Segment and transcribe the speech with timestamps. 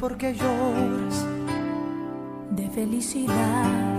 [0.00, 1.26] Por qué lloras
[2.52, 3.98] de felicidad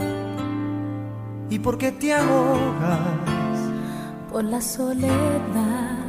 [1.48, 3.60] y por qué te ahogas
[4.32, 6.00] por la soledad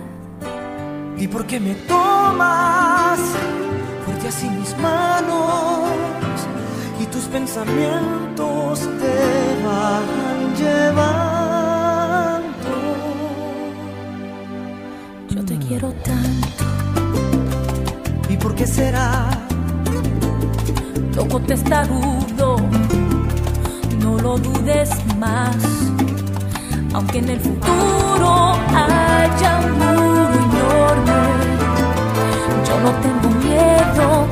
[1.18, 3.20] y por qué me tomas
[4.06, 5.90] fuerte así mis manos
[6.98, 12.42] y tus pensamientos te van llevando.
[15.28, 16.64] Yo te quiero tanto.
[18.30, 19.51] ¿Y por qué será?
[21.22, 22.56] Loco testarudo,
[24.00, 25.56] no lo dudes más.
[26.94, 31.20] Aunque en el futuro haya un muro enorme,
[32.66, 34.26] yo no tengo miedo,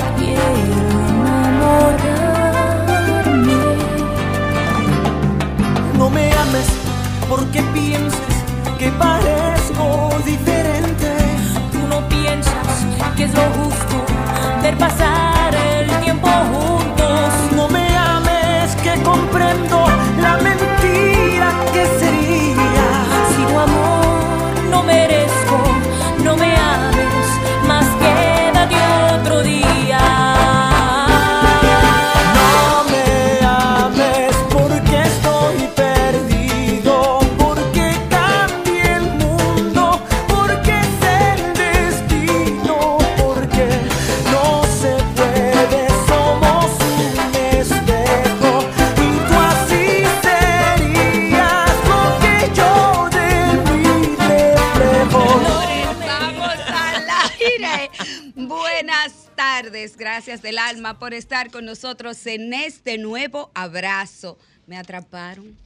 [60.98, 64.38] por estar con nosotros en este nuevo abrazo.
[64.66, 65.56] Me atraparon.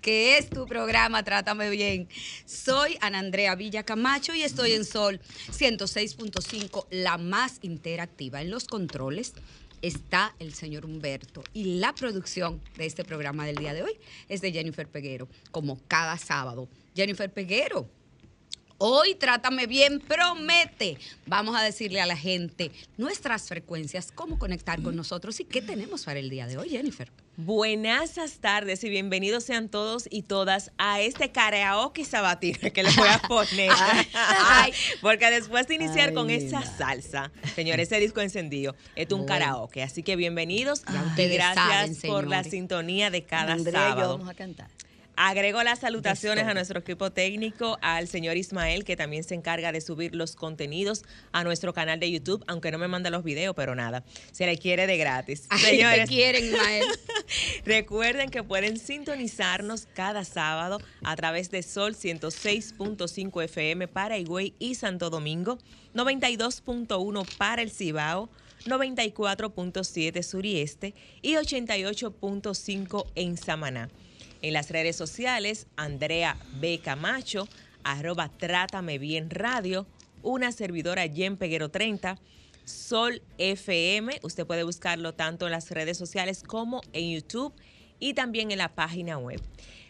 [0.00, 2.08] Que es tu programa Trátame Bien.
[2.44, 8.40] Soy Ana Andrea Villa Camacho y estoy en Sol 106.5, la más interactiva.
[8.40, 9.32] En los controles
[9.82, 14.40] está el señor Humberto y la producción de este programa del día de hoy es
[14.40, 16.68] de Jennifer Peguero, como cada sábado.
[16.94, 17.88] Jennifer Peguero,
[18.78, 20.98] Hoy Trátame Bien promete.
[21.24, 26.04] Vamos a decirle a la gente nuestras frecuencias, cómo conectar con nosotros y qué tenemos
[26.04, 27.10] para el día de hoy, Jennifer.
[27.38, 33.08] Buenas tardes y bienvenidos sean todos y todas a este karaoke sabatino que les voy
[33.08, 33.72] a poner.
[35.00, 39.82] porque después de iniciar con esa salsa, señores, ese disco encendido, es un karaoke.
[39.82, 40.82] Así que bienvenidos
[41.16, 44.18] y gracias por la sintonía de cada sábado.
[44.18, 44.68] vamos a cantar.
[45.16, 49.80] Agrego las salutaciones a nuestro equipo técnico, al señor Ismael, que también se encarga de
[49.80, 53.74] subir los contenidos a nuestro canal de YouTube, aunque no me manda los videos, pero
[53.74, 55.48] nada, se le quiere de gratis.
[55.58, 56.84] Señores, te quieren, Ismael.
[57.64, 64.74] recuerden que pueden sintonizarnos cada sábado a través de Sol 106.5 FM para Higüey y
[64.74, 65.56] Santo Domingo,
[65.94, 68.28] 92.1 para el Cibao,
[68.66, 73.88] 94.7 Sur y Este y 88.5 en Samaná.
[74.42, 76.80] En las redes sociales, Andrea B.
[76.82, 77.48] Camacho,
[77.84, 79.86] arroba Trátame Bien Radio,
[80.22, 82.18] una servidora Jen Peguero 30,
[82.64, 87.54] Sol FM, usted puede buscarlo tanto en las redes sociales como en YouTube
[88.00, 89.40] y también en la página web.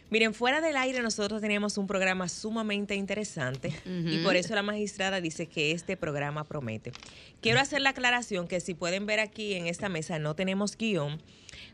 [0.09, 5.21] Miren, fuera del aire nosotros tenemos un programa sumamente interesante y por eso la magistrada
[5.21, 6.93] dice que este programa promete.
[7.41, 11.21] Quiero hacer la aclaración que si pueden ver aquí en esta mesa no tenemos guion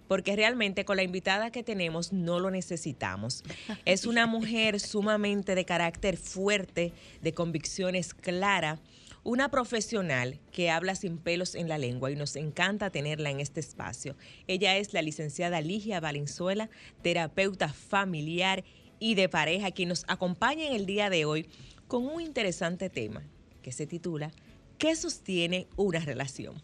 [0.09, 3.43] porque realmente con la invitada que tenemos no lo necesitamos.
[3.85, 8.81] Es una mujer sumamente de carácter fuerte, de convicciones claras
[9.25, 13.61] una profesional que habla sin pelos en la lengua y nos encanta tenerla en este
[13.61, 14.17] espacio.
[14.49, 16.71] Ella es la licenciada Ligia Valenzuela,
[17.03, 18.65] terapeuta familiar
[18.99, 21.49] y de pareja, quien nos acompaña en el día de hoy
[21.87, 23.23] con un interesante tema
[23.63, 24.33] que se titula
[24.79, 26.61] ¿Qué sostiene una relación?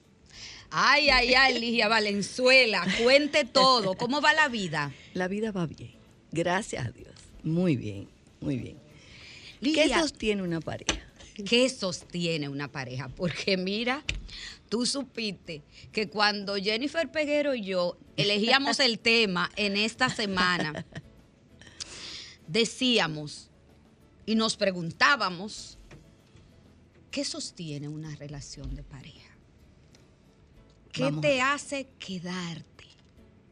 [0.70, 3.96] Ay, ay, ay, Ligia Valenzuela, cuente todo.
[3.96, 4.92] ¿Cómo va la vida?
[5.14, 5.94] La vida va bien.
[6.30, 7.14] Gracias a Dios.
[7.42, 8.08] Muy bien,
[8.40, 8.78] muy bien.
[9.62, 11.00] ¿Qué sostiene una pareja?
[11.48, 13.08] ¿Qué sostiene una pareja?
[13.08, 14.04] Porque mira,
[14.68, 15.62] tú supiste
[15.92, 20.84] que cuando Jennifer Peguero y yo elegíamos el tema en esta semana,
[22.46, 23.50] decíamos
[24.26, 25.78] y nos preguntábamos,
[27.10, 29.27] ¿qué sostiene una relación de pareja?
[30.92, 32.84] ¿Qué Vamos te hace quedarte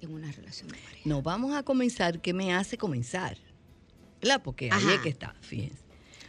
[0.00, 1.02] en una relación de pareja?
[1.04, 2.20] No, vamos a comenzar.
[2.20, 3.36] ¿Qué me hace comenzar?
[4.20, 4.40] ¿Verdad?
[4.42, 5.82] Porque ahí es que está, fíjense.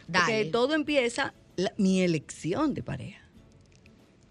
[0.06, 0.24] Dale.
[0.24, 3.20] Porque todo empieza la- mi elección de pareja.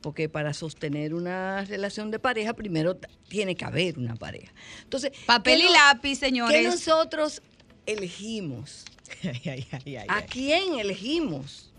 [0.01, 2.97] Porque para sostener una relación de pareja, primero
[3.27, 4.53] tiene que haber una pareja.
[4.83, 6.63] Entonces, Papel ¿qué y no- lápiz, ¿Qué señores.
[6.65, 7.41] nosotros
[7.85, 8.85] elegimos?
[9.23, 11.73] Ay, ay, ay, ay, ¿A quién elegimos?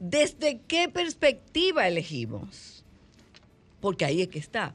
[0.00, 2.73] ¿Desde qué perspectiva elegimos?
[3.84, 4.74] Porque ahí es que está.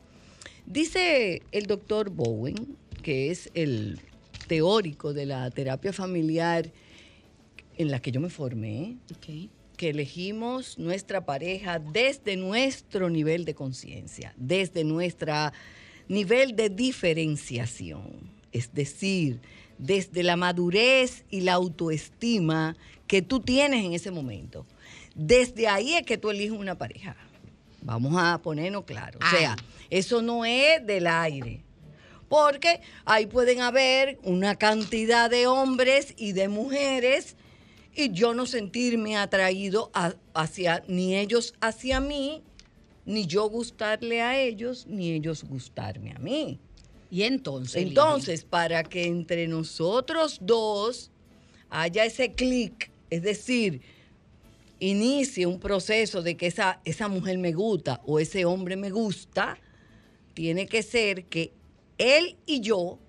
[0.67, 3.99] Dice el doctor Bowen, que es el
[4.45, 6.71] teórico de la terapia familiar
[7.79, 8.97] en la que yo me formé,
[9.77, 15.33] que elegimos nuestra pareja desde nuestro nivel de conciencia, desde nuestro
[16.07, 19.39] nivel de diferenciación, es decir,
[19.79, 22.77] desde la madurez y la autoestima
[23.07, 24.67] que tú tienes en ese momento.
[25.15, 27.17] Desde ahí es que tú eliges una pareja.
[27.81, 29.19] Vamos a ponernos claro.
[29.25, 29.55] O sea,
[29.89, 31.63] eso no es del aire.
[32.27, 37.35] Porque ahí pueden haber una cantidad de hombres y de mujeres
[37.95, 42.43] y yo no sentirme atraído a- hacia ni ellos hacia mí,
[43.05, 46.59] ni yo gustarle a ellos, ni ellos gustarme a mí.
[47.09, 47.75] Y entonces.
[47.77, 47.87] Lili?
[47.89, 51.09] Entonces, para que entre nosotros dos
[51.71, 53.81] haya ese clic, es decir,
[54.79, 59.57] inicie un proceso de que esa, esa mujer me gusta o ese hombre me gusta,
[60.33, 61.53] tiene que ser que
[61.97, 62.99] él y yo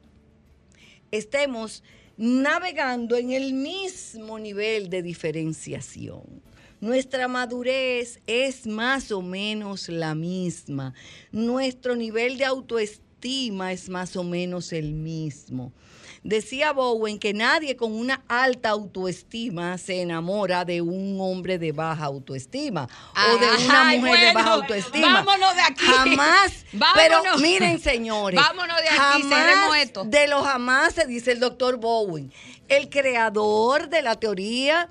[1.11, 1.83] estemos
[2.17, 6.43] navegando en el mismo nivel de diferenciación.
[6.81, 10.95] Nuestra madurez es más o menos la misma.
[11.31, 15.73] Nuestro nivel de autoestima es más o menos el mismo.
[16.23, 22.05] Decía Bowen que nadie con una alta autoestima se enamora de un hombre de baja
[22.05, 25.23] autoestima o de una Ay, mujer de baja autoestima.
[25.23, 25.85] vámonos de aquí.
[25.87, 26.67] Jamás.
[26.75, 26.95] Vámonos.
[26.95, 28.39] Pero miren, señores.
[28.39, 30.05] Vámonos de aquí, jamás esto.
[30.05, 32.31] De los jamás, se dice el doctor Bowen,
[32.69, 34.91] el creador de la teoría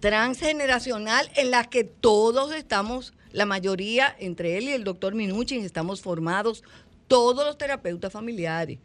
[0.00, 6.02] transgeneracional en la que todos estamos, la mayoría, entre él y el doctor Minuchin, estamos
[6.02, 6.64] formados
[7.06, 8.78] todos los terapeutas familiares.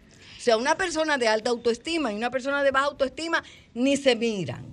[0.47, 4.15] O sea, una persona de alta autoestima y una persona de baja autoestima ni se
[4.15, 4.63] miran.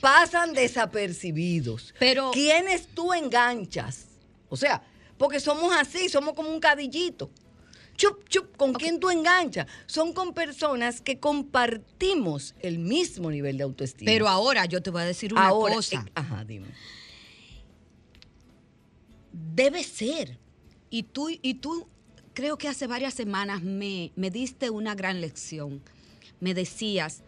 [0.00, 1.92] Pasan desapercibidos.
[1.98, 4.06] Pero- ¿Quiénes tú enganchas?
[4.48, 4.84] O sea,
[5.18, 7.28] porque somos así, somos como un cadillito.
[7.96, 9.66] Chup, chup, ¿con quién tú enganchas?
[9.86, 14.06] Son con personas que compartimos el mismo nivel de autoestima.
[14.08, 16.04] Pero ahora yo te voy a decir una Ahora, cosa.
[16.06, 16.68] eh, ajá, dime.
[19.32, 20.38] Debe ser.
[20.88, 21.88] Y tú, y tú
[22.34, 25.80] creo que hace varias semanas me, me diste una gran lección.
[26.40, 27.22] Me decías,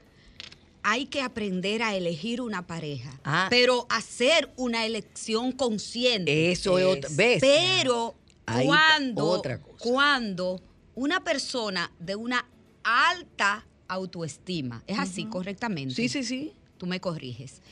[0.83, 3.47] hay que aprender a elegir una pareja, Ah.
[3.51, 6.53] pero hacer una elección consciente.
[6.53, 7.11] Eso es otra.
[7.13, 7.39] ¿Ves?
[7.41, 8.15] Pero
[8.47, 9.77] Ahí cuando, otra cosa.
[9.79, 10.61] cuando
[10.95, 12.47] una persona de una
[12.85, 15.95] alta autoestima, es así correctamente.
[15.95, 16.53] Sí, sí, sí.
[16.79, 17.63] Tú me corriges.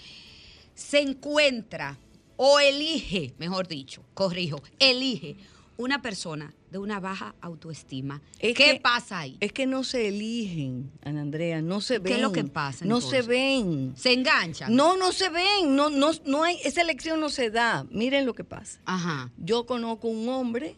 [0.74, 1.98] Se encuentra
[2.36, 5.36] o elige, mejor dicho, corrijo, elige
[5.76, 8.20] una persona de una baja autoestima.
[8.38, 9.36] Es ¿Qué que- pasa ahí?
[9.40, 12.04] Es que no se eligen, Ana Andrea, no se ven.
[12.04, 13.92] ¿Qué es lo que pasa, No se ven.
[13.96, 14.74] Se enganchan.
[14.74, 15.74] No, no se ven.
[15.76, 17.86] No, no, no hay, esa elección no se da.
[17.90, 18.80] Miren lo que pasa.
[18.84, 19.30] Ajá.
[19.38, 20.76] Yo conozco un hombre,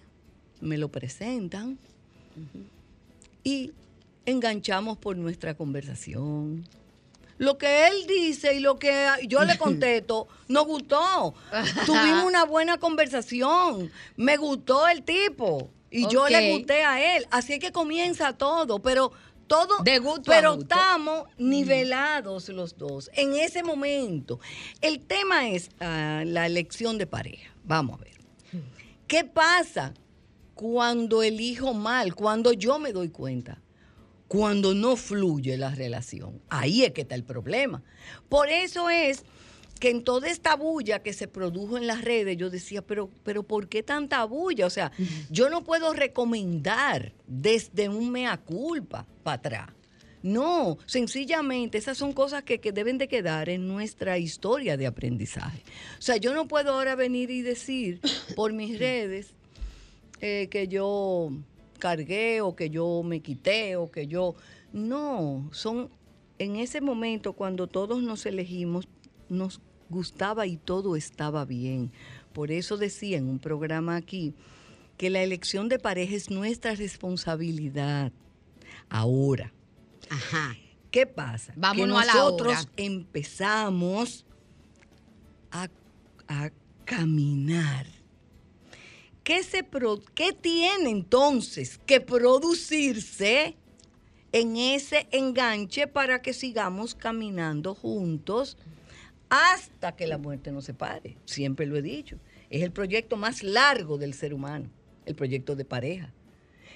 [0.60, 1.78] me lo presentan
[3.44, 3.72] y
[4.24, 6.64] enganchamos por nuestra conversación.
[7.38, 11.34] Lo que él dice y lo que yo le contesto, nos gustó.
[11.86, 13.90] Tuvimos una buena conversación.
[14.16, 15.70] Me gustó el tipo.
[15.90, 17.26] Y yo le gusté a él.
[17.30, 18.80] Así es que comienza todo.
[18.80, 19.12] Pero
[19.46, 19.82] todo.
[19.82, 20.74] De gusto Pero gusto.
[20.74, 24.40] estamos nivelados los dos en ese momento.
[24.80, 27.54] El tema es ah, la elección de pareja.
[27.64, 28.16] Vamos a ver.
[29.06, 29.94] ¿Qué pasa
[30.54, 32.14] cuando elijo mal?
[32.14, 33.58] Cuando yo me doy cuenta.
[34.28, 36.40] Cuando no fluye la relación.
[36.48, 37.82] Ahí es que está el problema.
[38.28, 39.24] Por eso es
[39.78, 43.42] que en toda esta bulla que se produjo en las redes, yo decía, pero, pero
[43.42, 44.66] ¿por qué tanta bulla?
[44.66, 44.90] O sea,
[45.30, 49.68] yo no puedo recomendar desde un mea culpa para atrás.
[50.22, 55.62] No, sencillamente esas son cosas que, que deben de quedar en nuestra historia de aprendizaje.
[55.98, 58.00] O sea, yo no puedo ahora venir y decir
[58.34, 59.34] por mis redes
[60.20, 61.30] eh, que yo
[61.76, 64.34] cargué o que yo me quité o que yo...
[64.72, 65.90] No, son
[66.38, 68.88] en ese momento cuando todos nos elegimos,
[69.28, 71.92] nos gustaba y todo estaba bien.
[72.32, 74.34] Por eso decía en un programa aquí
[74.96, 78.12] que la elección de pareja es nuestra responsabilidad.
[78.88, 79.52] Ahora,
[80.10, 80.56] Ajá.
[80.90, 81.52] ¿qué pasa?
[81.56, 82.70] Vámonos que a la nosotros hora.
[82.76, 84.26] empezamos
[85.50, 85.68] a,
[86.28, 86.50] a
[86.84, 87.86] caminar.
[89.26, 93.56] ¿Qué, se pro- ¿Qué tiene entonces que producirse
[94.30, 98.56] en ese enganche para que sigamos caminando juntos
[99.28, 101.16] hasta que la muerte nos separe?
[101.24, 102.18] Siempre lo he dicho.
[102.50, 104.70] Es el proyecto más largo del ser humano,
[105.06, 106.12] el proyecto de pareja.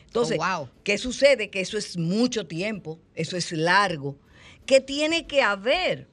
[0.06, 0.68] Entonces, Oh, wow.
[0.82, 1.50] ¿qué sucede?
[1.50, 4.16] Que eso es mucho tiempo, eso es largo,
[4.66, 6.08] que tiene que haber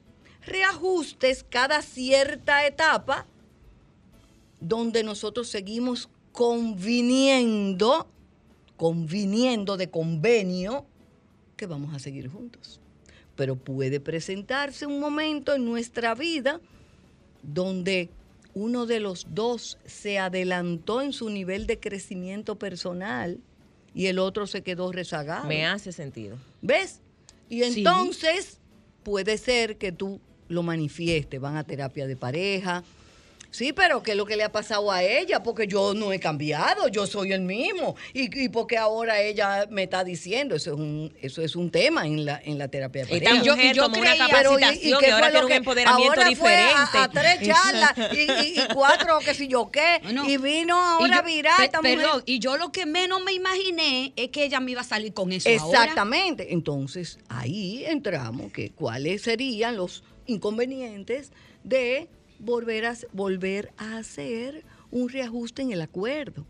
[0.46, 3.26] reajustes cada cierta etapa
[4.60, 8.06] donde nosotros seguimos conviniendo,
[8.76, 10.86] conviniendo de convenio,
[11.56, 12.80] que vamos a seguir juntos.
[13.34, 16.60] Pero puede presentarse un momento en nuestra vida
[17.42, 18.08] donde
[18.54, 23.40] uno de los dos se adelantó en su nivel de crecimiento personal
[23.92, 25.48] y el otro se quedó rezagado.
[25.48, 26.36] Me hace sentido.
[26.62, 27.00] ¿Ves?
[27.48, 27.78] Y Sí.
[27.80, 28.58] entonces
[29.02, 32.84] puede ser que tú lo manifiestes, van a terapia de pareja.
[33.50, 35.42] Sí, pero ¿qué es lo que le ha pasado a ella?
[35.42, 37.96] Porque yo no he cambiado, yo soy el mismo.
[38.12, 42.06] Y, y porque ahora ella me está diciendo, eso es un, eso es un tema
[42.06, 43.32] en la, en la terapia de pareja.
[43.42, 46.54] una Pero, ¿y- y capacitación qué y ahora lo tiene un que- empoderamiento ahora fue
[46.54, 46.98] a- diferente.
[46.98, 50.02] A, tres charlas y, y- y cuatro, qué sé yo qué.
[50.12, 50.28] No.
[50.28, 51.98] Y vino ahora Y yo- a virar pe- esta mujer.
[51.98, 55.14] Perdón, y yo lo que menos me imaginé es que ella me iba a salir
[55.14, 55.84] con eso ahora.
[55.84, 56.52] Exactamente.
[56.52, 61.32] Entonces, ahí entramos, que cuáles serían los inconvenientes
[61.64, 66.46] de volver a, volver a hacer un reajuste en el acuerdo,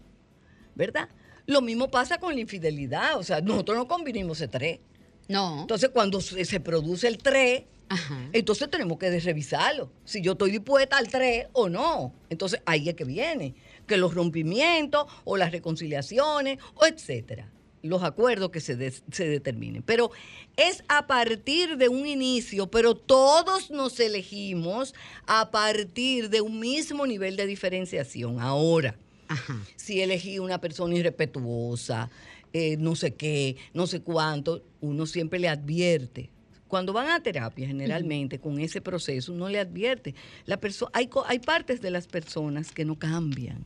[0.75, 1.09] ¿verdad?
[1.47, 4.81] Lo mismo pasa con la infidelidad, o sea, nosotros no convinimos de tres.
[5.29, 5.63] No.
[5.63, 8.29] Entonces, cuando se, produce el tres, Ajá.
[8.33, 12.13] entonces tenemos que revisarlo, si yo estoy dispuesta al 3 o no.
[12.29, 13.55] Entonces ahí es que viene,
[13.87, 17.51] que los rompimientos o las reconciliaciones o etcétera,
[17.89, 19.83] los acuerdos que se, se determinen.
[19.83, 20.11] Pero
[20.57, 24.95] es a partir de un inicio, pero todos nos elegimos
[25.27, 28.41] a partir de un mismo nivel de diferenciación.
[28.41, 28.97] Ahora,
[29.29, 29.61] Ajá.
[29.77, 32.11] si elegí una persona irrespetuosa,
[32.53, 36.31] eh, no sé qué, no sé cuánto, uno siempre le advierte.
[36.67, 40.15] Cuando van a terapia, generalmente, con ese proceso, uno le advierte.
[40.45, 40.61] La
[40.93, 43.65] hay, hay partes de las personas que no cambian.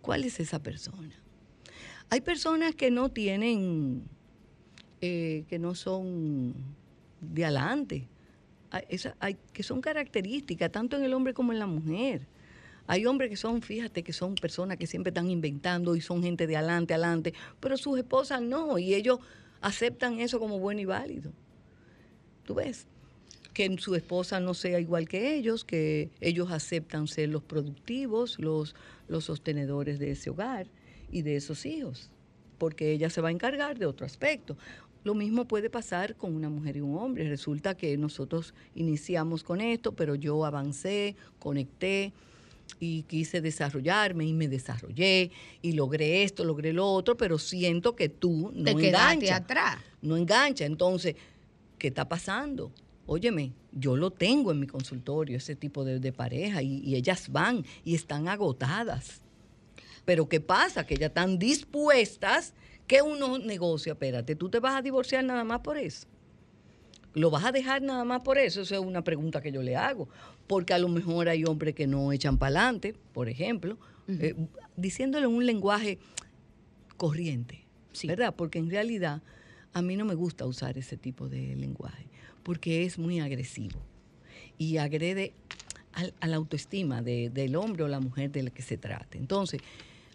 [0.00, 1.14] ¿Cuál es esa persona?
[2.10, 4.02] Hay personas que no tienen,
[5.00, 6.54] eh, que no son
[7.20, 8.06] de adelante,
[8.70, 12.26] Hay- esa- hay- que son características tanto en el hombre como en la mujer.
[12.86, 16.46] Hay hombres que son, fíjate, que son personas que siempre están inventando y son gente
[16.46, 19.20] de adelante, adelante, pero sus esposas no, y ellos
[19.62, 21.32] aceptan eso como bueno y válido.
[22.44, 22.86] ¿Tú ves?
[23.54, 28.74] Que su esposa no sea igual que ellos, que ellos aceptan ser los productivos, los,
[29.08, 30.66] los sostenedores de ese hogar
[31.10, 32.10] y de esos hijos,
[32.58, 34.56] porque ella se va a encargar de otro aspecto.
[35.04, 37.28] Lo mismo puede pasar con una mujer y un hombre.
[37.28, 42.12] Resulta que nosotros iniciamos con esto, pero yo avancé, conecté
[42.80, 45.30] y quise desarrollarme y me desarrollé
[45.62, 48.70] y logré esto, logré lo otro, pero siento que tú no Te
[49.32, 49.78] atrás.
[50.02, 50.66] no engancha.
[50.66, 51.14] Entonces,
[51.78, 52.70] ¿qué está pasando?
[53.06, 57.30] Óyeme, yo lo tengo en mi consultorio, ese tipo de, de pareja, y, y ellas
[57.30, 59.22] van y están agotadas.
[60.08, 60.86] Pero ¿qué pasa?
[60.86, 62.54] Que ellas están dispuestas
[62.86, 63.92] que uno negocia.
[63.92, 66.06] Espérate, ¿tú te vas a divorciar nada más por eso?
[67.12, 68.62] ¿Lo vas a dejar nada más por eso?
[68.62, 70.08] Esa es una pregunta que yo le hago.
[70.46, 73.76] Porque a lo mejor hay hombres que no echan para adelante, por ejemplo,
[74.08, 74.34] eh,
[74.78, 75.98] diciéndole un lenguaje
[76.96, 78.06] corriente, Sí.
[78.06, 78.34] ¿verdad?
[78.34, 79.20] Porque en realidad
[79.74, 82.06] a mí no me gusta usar ese tipo de lenguaje,
[82.44, 83.78] porque es muy agresivo
[84.56, 85.34] y agrede
[85.92, 89.18] al- a la autoestima de- del hombre o la mujer de la que se trate.
[89.18, 89.60] Entonces,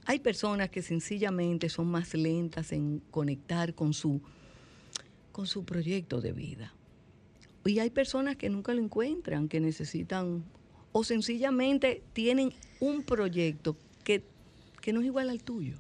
[0.05, 4.22] hay personas que sencillamente son más lentas en conectar con su,
[5.31, 6.74] con su proyecto de vida.
[7.65, 10.43] Y hay personas que nunca lo encuentran, que necesitan,
[10.91, 14.24] o sencillamente tienen un proyecto que,
[14.81, 15.77] que no es igual al tuyo.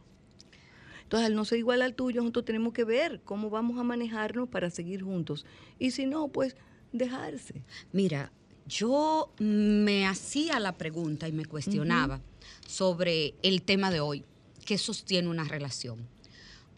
[1.03, 4.47] Entonces, al no ser igual al tuyo, nosotros tenemos que ver cómo vamos a manejarnos
[4.47, 5.45] para seguir juntos.
[5.77, 6.55] Y si no, pues
[6.93, 7.61] dejarse.
[7.91, 8.31] Mira,
[8.65, 12.21] yo me hacía la pregunta y me cuestionaba
[12.67, 14.23] sobre el tema de hoy,
[14.65, 16.07] ¿qué sostiene una relación?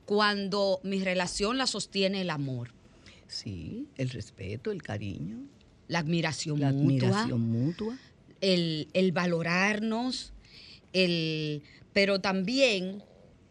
[0.06, 2.72] Cuando mi relación la sostiene el amor,
[3.28, 5.40] Sí, el respeto, el cariño,
[5.88, 7.98] la admiración la mutua, admiración mutua.
[8.40, 10.32] el, el valorarnos,
[10.94, 13.04] el, pero también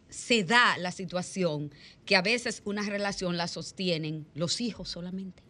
[0.09, 1.71] se da la situación
[2.05, 5.43] que a veces una relación la sostienen los hijos solamente.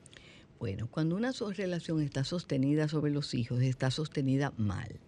[0.60, 5.00] Bueno, cuando una relación está sostenida sobre los hijos, está sostenida mal.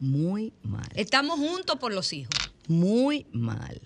[0.00, 0.88] Muy mal.
[0.94, 2.34] Estamos juntos por los hijos.
[2.68, 3.80] Muy mal.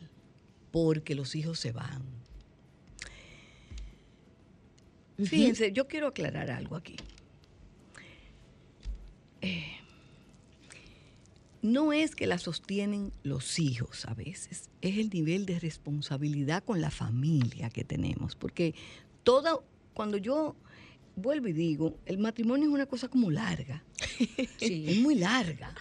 [0.71, 2.03] Porque los hijos se van.
[5.25, 6.97] Fíjense, yo quiero aclarar algo aquí.
[9.41, 9.77] Eh,
[11.63, 16.81] no es que la sostienen los hijos a veces, es el nivel de responsabilidad con
[16.81, 18.35] la familia que tenemos.
[18.35, 18.75] Porque
[19.23, 19.59] toda,
[19.95, 20.57] cuando yo
[21.15, 23.85] vuelvo y digo, el matrimonio es una cosa como larga.
[24.61, 25.75] Es muy larga.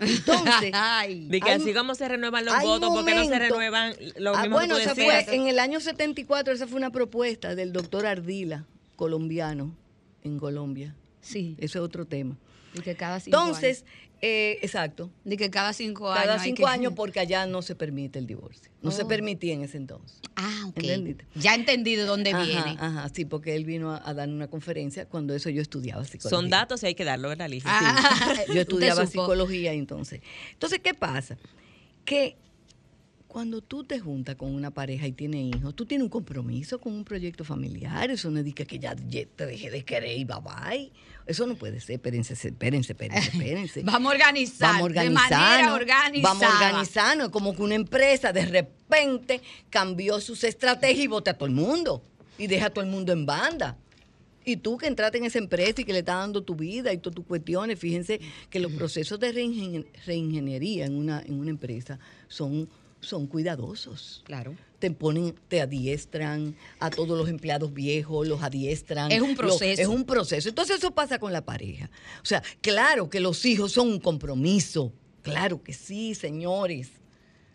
[0.00, 1.26] Entonces, Ay.
[1.28, 4.42] De que Hay- así como se renuevan los votos, porque no se renuevan los Ah,
[4.42, 4.94] mismos bueno, decías?
[5.26, 8.64] fue en el año 74, esa fue una propuesta del doctor Ardila,
[8.96, 9.74] colombiano,
[10.24, 10.94] en Colombia.
[11.20, 11.54] Sí.
[11.58, 12.36] Ese es otro tema.
[12.74, 13.84] De que cada cinco Entonces,
[14.22, 15.10] eh, exacto.
[15.24, 16.24] De que cada cinco años.
[16.24, 18.70] cada cinco que- años porque allá no se permite el divorcio.
[18.82, 19.08] No se Oh.
[19.08, 20.20] permitía en ese entonces.
[20.36, 20.78] Ah, ok.
[20.78, 21.26] ¿Entendiste?
[21.34, 22.76] Ya entendí de dónde Ajá, viene.
[22.78, 26.30] Ajá, sí, porque él vino a, a dar una conferencia cuando eso yo estudiaba psicología.
[26.38, 27.70] Son datos y hay que darlo, ¿verdad, Ligia?
[27.72, 30.20] Ah, Yo estudiaba psicología entonces.
[30.52, 31.36] Entonces, ¿qué pasa?
[32.04, 32.36] Que
[33.36, 36.94] cuando tú te juntas con una pareja y tienes hijos, tú tienes un compromiso con
[36.94, 38.10] un proyecto familiar.
[38.10, 40.90] Eso no es que ya te dejé de querer y bye bye.
[41.26, 41.96] Eso no puede ser.
[41.96, 43.82] Espérense, espérense, espérense, espérense.
[43.84, 44.72] Vamos a organizar.
[44.72, 45.74] Vamos De manera organizando.
[45.74, 46.32] organizada.
[46.34, 47.24] Vamos organizando.
[47.26, 51.54] Es como que una empresa de repente cambió sus estrategias y vota a todo el
[51.54, 52.02] mundo.
[52.38, 53.76] Y deja a todo el mundo en banda.
[54.46, 56.96] Y tú que entraste en esa empresa y que le estás dando tu vida y
[56.96, 61.98] todas tus cuestiones, fíjense que los procesos de reingen- reingeniería en una, en una empresa
[62.28, 62.66] son,
[63.08, 64.22] son cuidadosos.
[64.24, 64.54] Claro.
[64.78, 69.10] Te ponen, te adiestran a todos los empleados viejos, los adiestran.
[69.10, 69.80] Es un Lo- proceso.
[69.82, 70.48] es un proceso.
[70.48, 71.90] Entonces eso pasa con la pareja.
[72.22, 74.92] O sea, claro que los hijos son un compromiso.
[75.22, 76.90] Claro que sí, señores.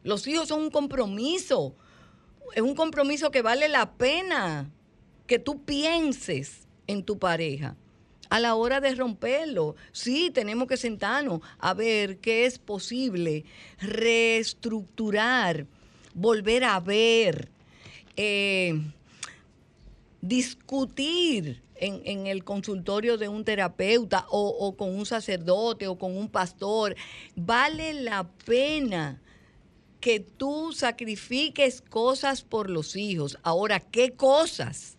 [0.04, 1.76] Los hijos son un compromiso.
[2.56, 4.72] Es un compromiso que vale la pena
[5.28, 7.78] que tú pienses en tu pareja
[8.32, 9.76] a la hora de romperlo.
[9.92, 13.44] Sí, tenemos que sentarnos a ver qué es posible,
[13.78, 15.68] reestructurar,
[16.14, 17.50] volver a ver,
[18.16, 18.80] eh,
[20.22, 26.96] discutir en, el consultorio de un terapeuta o con un sacerdote o con un pastor.
[27.36, 29.22] Vale la pena
[30.00, 33.38] que tú sacrifiques cosas por los hijos.
[33.44, 34.96] Ahora, ¿qué cosas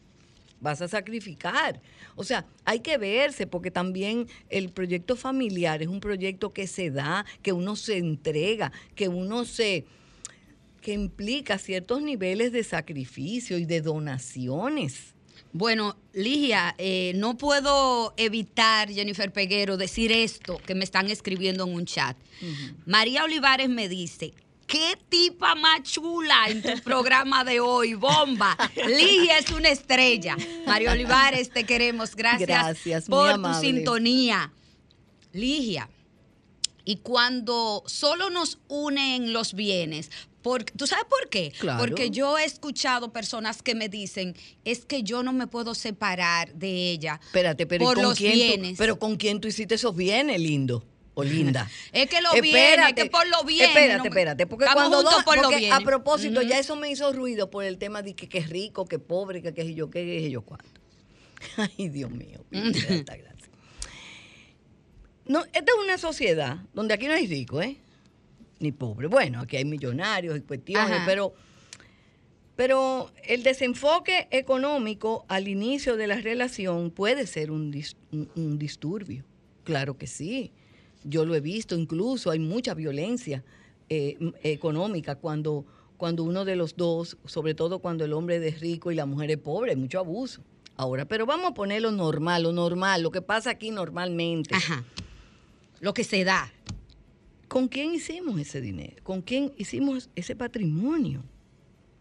[0.61, 1.81] vas a sacrificar?
[2.15, 6.91] O sea, hay que verse porque también el proyecto familiar es un proyecto que se
[6.91, 9.85] da, que uno se entrega, que uno se
[10.81, 15.15] que implica ciertos niveles de sacrificio y de donaciones.
[15.53, 21.75] Bueno, Ligia, eh, no puedo evitar, Jennifer Peguero, decir esto que me están escribiendo en
[21.75, 22.17] un chat.
[22.87, 24.33] María Olivares me dice,
[24.73, 27.93] ¿qué tipa más chula en tu programa de hoy?
[27.93, 28.57] Bomba.
[28.89, 30.35] Ligia es una estrella.
[30.67, 32.17] María Olivares, te queremos.
[32.17, 33.61] Gracias, Gracias, muy por tu amable.
[33.69, 34.51] sintonía.
[35.35, 35.91] Ligia,
[36.85, 40.11] y cuando solo nos unen los bienes,
[40.43, 41.53] por- ¿tú sabes por qué?
[41.59, 41.79] Claro.
[41.79, 46.53] Porque yo he escuchado personas que me dicen, es que yo no me puedo separar
[46.55, 48.71] de ella Espérate, pero ¿y por con los quién bienes.
[48.73, 51.69] Tú, pero con quién tú hiciste esos bienes, lindo o linda.
[51.93, 55.23] Es que los bienes, es que por los bienes, Espérate, espérate, porque Estamos cuando dos,
[55.25, 58.39] por porque a propósito, ya eso me hizo ruido por el tema de que, que
[58.39, 60.81] es rico, que pobre, que qué yo, qué qué yo cuánto.
[61.57, 63.49] Ay, Dios mío, esta gracia.
[65.27, 67.77] No, esta es una sociedad donde aquí no hay rico, ¿eh?
[68.59, 69.07] Ni pobre.
[69.07, 71.05] Bueno, aquí hay millonarios y cuestiones, Ajá.
[71.07, 71.35] pero
[72.55, 78.59] pero el desenfoque económico al inicio de la relación puede ser un, dis- un- un
[78.59, 79.25] disturbio.
[79.65, 80.53] Claro que sí.
[81.05, 83.45] Yo lo he visto, incluso hay mucha violencia
[83.89, 88.91] eh, económica cuando, cuando uno de los dos, sobre todo cuando el hombre es rico
[88.91, 90.43] y la mujer es pobre, hay mucho abuso.
[90.77, 94.55] Ahora, pero vamos a poner lo normal, lo normal, lo que pasa aquí normalmente.
[94.55, 94.85] Ajá.
[95.81, 96.53] Lo que se da.
[97.49, 99.03] ¿Con quién hicimos ese dinero?
[99.03, 101.23] ¿Con quién hicimos ese patrimonio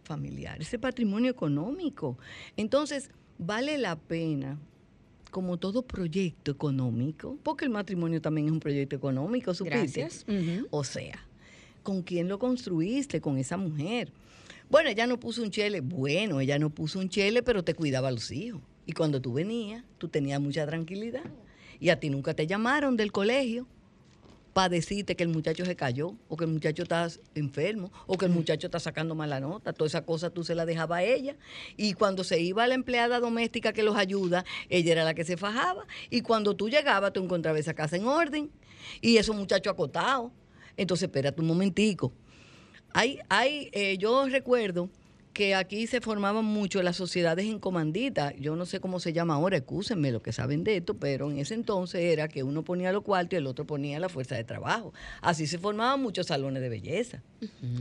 [0.03, 2.17] familiar, ese patrimonio económico?
[2.55, 4.57] Entonces, vale la pena,
[5.31, 10.07] como todo proyecto económico, porque el matrimonio también es un proyecto económico, ¿supiste?
[10.69, 11.25] O sea,
[11.81, 13.21] ¿con quién lo construiste?
[13.21, 14.11] Con esa mujer.
[14.69, 15.81] Bueno, ella no puso un chele.
[15.81, 18.61] Bueno, ella no puso un chele, pero te cuidaba a los hijos.
[18.85, 21.23] Y cuando tú venías, tú tenías mucha tranquilidad.
[21.79, 23.65] Y a ti nunca te llamaron del colegio
[24.53, 28.25] para decirte que el muchacho se cayó, o que el muchacho está enfermo, o que
[28.25, 29.73] el muchacho está sacando mala nota.
[29.73, 31.35] Toda esa cosa tú se la dejaba a ella.
[31.77, 35.37] Y cuando se iba la empleada doméstica que los ayuda, ella era la que se
[35.37, 35.85] fajaba.
[36.09, 38.51] Y cuando tú llegabas, tú encontrabas esa casa en orden.
[38.99, 40.31] Y esos muchachos acotados.
[40.75, 42.11] Entonces, espérate un momentico.
[42.93, 44.89] Hay, hay, eh, yo recuerdo
[45.33, 48.33] que aquí se formaban mucho las sociedades en comandita.
[48.37, 51.39] Yo no sé cómo se llama ahora, excúsenme lo que saben de esto, pero en
[51.39, 54.43] ese entonces era que uno ponía los cuartos y el otro ponía la fuerza de
[54.43, 54.93] trabajo.
[55.21, 57.23] Así se formaban muchos salones de belleza.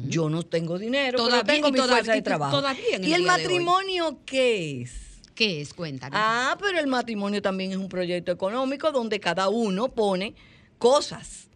[0.07, 2.57] Yo no tengo dinero, Todavía- pero tengo mi todavía- fuerza de trabajo.
[2.57, 4.93] todavía en el ¿Y el matrimonio qué es?
[5.35, 5.75] ¿Qué es?
[5.75, 6.17] Cuéntanos.
[6.23, 10.35] Ah, pero el matrimonio también es un proyecto económico donde cada uno pone
[10.79, 11.49] cosas.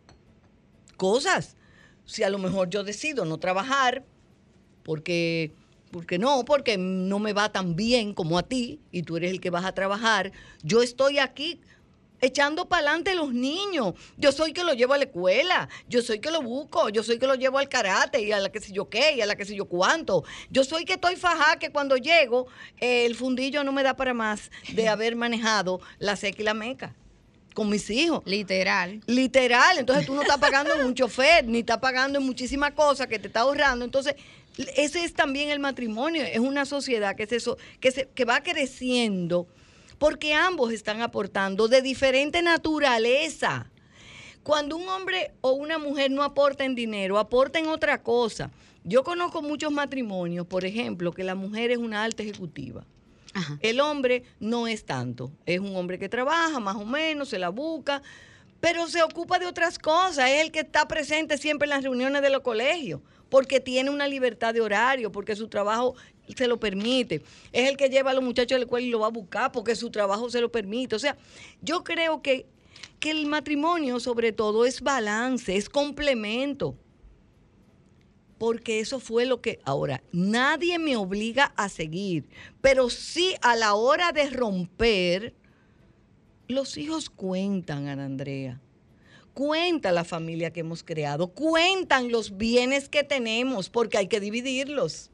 [0.96, 1.56] Cosas.
[2.04, 4.04] Si a lo mejor yo decido no trabajar
[4.82, 5.52] porque
[5.94, 9.40] porque no, porque no me va tan bien como a ti y tú eres el
[9.40, 10.32] que vas a trabajar,
[10.64, 11.60] yo estoy aquí
[12.20, 13.94] echando para adelante los niños.
[14.16, 17.20] Yo soy que lo llevo a la escuela, yo soy que lo busco, yo soy
[17.20, 19.36] que lo llevo al karate y a la que sé yo qué y a la
[19.36, 20.24] que sé yo cuánto.
[20.50, 22.48] Yo soy que estoy fajada que cuando llego
[22.80, 26.54] eh, el fundillo no me da para más de haber manejado la seca y la
[26.54, 26.96] meca
[27.54, 28.20] con mis hijos.
[28.26, 29.00] Literal.
[29.06, 33.06] Literal, entonces tú no estás pagando en un chofer, ni estás pagando en muchísimas cosas
[33.06, 33.84] que te está ahorrando.
[33.84, 34.16] Entonces,
[34.76, 37.38] ese es también el matrimonio, es una sociedad que, se,
[37.80, 39.48] que, se, que va creciendo
[39.98, 43.70] porque ambos están aportando de diferente naturaleza.
[44.42, 48.50] Cuando un hombre o una mujer no aporta en dinero, aporta en otra cosa.
[48.84, 52.84] Yo conozco muchos matrimonios, por ejemplo, que la mujer es una alta ejecutiva.
[53.32, 53.58] Ajá.
[53.62, 55.32] El hombre no es tanto.
[55.46, 58.02] Es un hombre que trabaja más o menos, se la busca,
[58.60, 60.30] pero se ocupa de otras cosas.
[60.30, 64.08] Es el que está presente siempre en las reuniones de los colegios, porque tiene una
[64.08, 65.94] libertad de horario, porque su trabajo
[66.36, 67.22] se lo permite.
[67.52, 69.52] Es el que lleva a los muchachos a la escuela y lo va a buscar
[69.52, 70.96] porque su trabajo se lo permite.
[70.96, 71.16] O sea,
[71.60, 72.46] yo creo que,
[73.00, 76.76] que el matrimonio sobre todo es balance, es complemento
[78.38, 82.28] porque eso fue lo que ahora nadie me obliga a seguir,
[82.60, 85.34] pero sí a la hora de romper
[86.48, 88.60] los hijos cuentan, Ana Andrea.
[89.32, 95.10] Cuenta la familia que hemos creado, cuentan los bienes que tenemos, porque hay que dividirlos.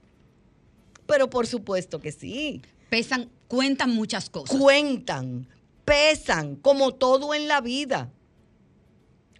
[1.07, 2.62] Pero por supuesto que sí.
[2.90, 4.59] Pesan, cuentan muchas cosas.
[4.59, 5.49] Cuentan,
[5.85, 8.12] pesan, como todo en la vida.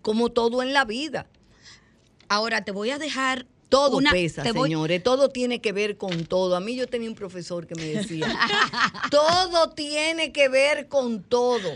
[0.03, 1.27] Como todo en la vida.
[2.29, 3.47] Ahora te voy a dejar.
[3.71, 5.03] Todo una- pesa, voy- señores.
[5.03, 6.55] Todo tiene que ver con todo.
[6.57, 8.27] A mí yo tenía un profesor que me decía,
[9.11, 11.71] todo tiene que ver con todo.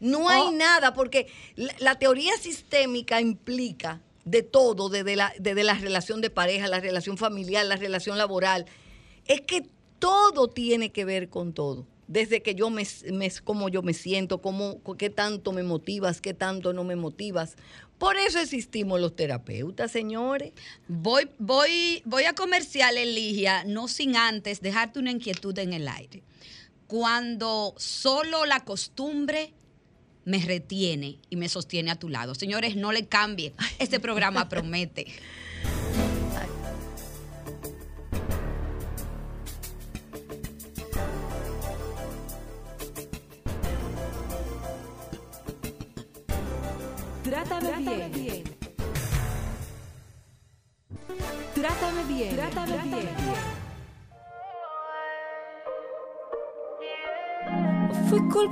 [0.00, 0.52] No hay Oh.
[0.52, 6.30] nada, porque la, la teoría sistémica implica de todo, desde la, desde la relación de
[6.30, 8.66] pareja, la relación familiar, la relación laboral.
[9.26, 9.66] Es que
[9.98, 11.86] todo tiene que ver con todo.
[12.08, 16.34] Desde que yo me, me cómo yo me siento, cómo, qué tanto me motivas, qué
[16.34, 17.56] tanto no me motivas.
[18.02, 20.54] Por eso existimos los terapeutas, señores.
[20.88, 26.24] Voy, voy, voy a comercial, Eligia, no sin antes dejarte una inquietud en el aire.
[26.88, 29.52] Cuando solo la costumbre
[30.24, 32.34] me retiene y me sostiene a tu lado.
[32.34, 33.54] Señores, no le cambie.
[33.78, 35.06] Este programa promete.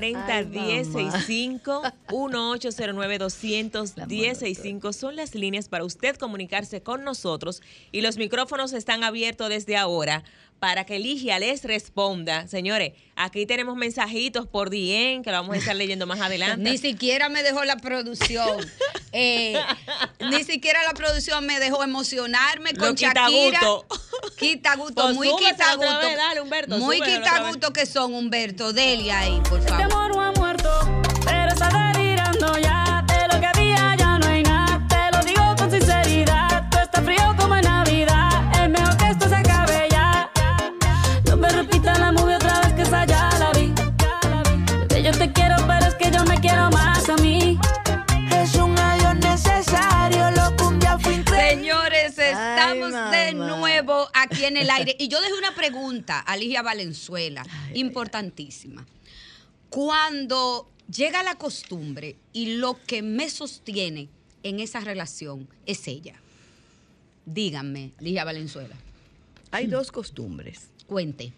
[0.00, 9.48] 809-540-1065, 1-809-200-1065 son las líneas para usted comunicarse con nosotros y los micrófonos están abiertos
[9.48, 10.24] desde ahora
[10.58, 12.46] para que Ligia les responda.
[12.48, 16.70] Señores, aquí tenemos mensajitos por DM que lo vamos a estar leyendo más adelante.
[16.70, 18.58] Ni siquiera me dejó la producción.
[19.12, 19.58] eh,
[20.30, 23.60] ni siquiera la producción me dejó emocionarme Lo con quita Shakira.
[23.60, 23.86] gusto.
[24.38, 25.98] Quita gusto, Pues muy quita gusto.
[26.00, 28.72] vez, dale, Humberto, muy quita gusto que son, Humberto.
[28.72, 29.84] Delia ahí, por Este favor.
[29.92, 32.75] amor no ha muerto, pero está delirando ya.
[54.14, 54.96] Aquí en el aire.
[54.98, 58.86] Y yo dejé una pregunta a Ligia Valenzuela, importantísima.
[59.70, 64.08] Cuando llega la costumbre y lo que me sostiene
[64.42, 66.20] en esa relación es ella.
[67.24, 68.76] Díganme, Ligia Valenzuela.
[69.50, 70.70] Hay dos costumbres.
[70.86, 71.32] Cuente.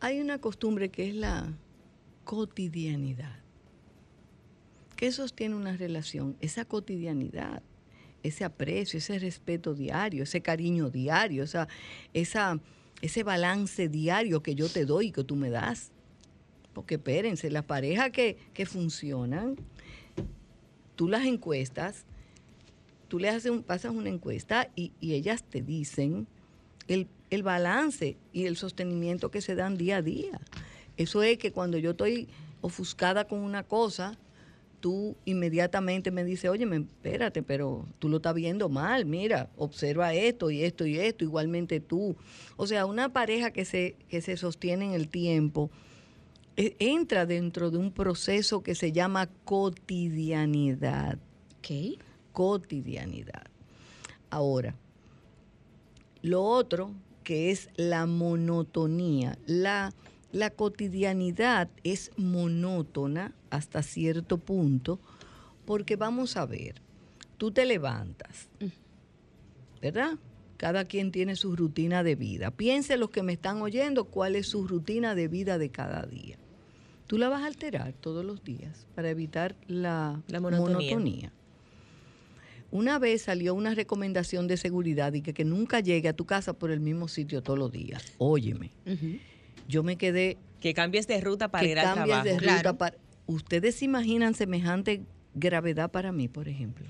[0.00, 1.52] Hay una costumbre que es la
[2.24, 3.36] cotidianidad.
[4.96, 6.36] ¿Qué sostiene una relación?
[6.40, 7.62] Esa cotidianidad,
[8.24, 11.68] ese aprecio, ese respeto diario, ese cariño diario, esa,
[12.14, 12.58] esa,
[13.02, 15.92] ese balance diario que yo te doy y que tú me das.
[16.72, 19.56] Porque espérense, las parejas que, que funcionan,
[20.96, 22.06] tú las encuestas,
[23.08, 26.26] tú le haces un, pasas una encuesta y, y ellas te dicen
[26.88, 30.40] el, el balance y el sostenimiento que se dan día a día.
[30.96, 32.28] Eso es que cuando yo estoy
[32.62, 34.18] ofuscada con una cosa,
[34.84, 40.50] tú inmediatamente me dices, oye, espérate, pero tú lo estás viendo mal, mira, observa esto
[40.50, 42.16] y esto y esto, igualmente tú.
[42.58, 45.70] O sea, una pareja que se, que se sostiene en el tiempo
[46.58, 51.16] eh, entra dentro de un proceso que se llama cotidianidad.
[51.62, 51.94] ¿Qué?
[52.32, 53.44] Cotidianidad.
[54.28, 54.76] Ahora,
[56.20, 56.90] lo otro
[57.22, 59.94] que es la monotonía, la
[60.34, 64.98] la cotidianidad es monótona hasta cierto punto,
[65.64, 66.82] porque vamos a ver,
[67.38, 68.48] tú te levantas,
[69.80, 70.18] ¿verdad?
[70.56, 72.50] Cada quien tiene su rutina de vida.
[72.50, 76.36] Piense los que me están oyendo cuál es su rutina de vida de cada día.
[77.06, 80.74] Tú la vas a alterar todos los días para evitar la, La monotonía.
[80.96, 81.32] monotonía.
[82.72, 86.54] Una vez salió una recomendación de seguridad y que, que nunca llegue a tu casa
[86.54, 88.14] por el mismo sitio todos los días.
[88.18, 88.72] Óyeme,
[89.68, 92.24] yo me quedé Que cambies de ruta para que ir al cambies trabajo.
[92.24, 92.78] de ruta Claro.
[92.78, 92.96] para-
[93.26, 95.02] ¿Ustedes se imaginan semejante
[95.34, 96.86] gravedad para mí, por ejemplo?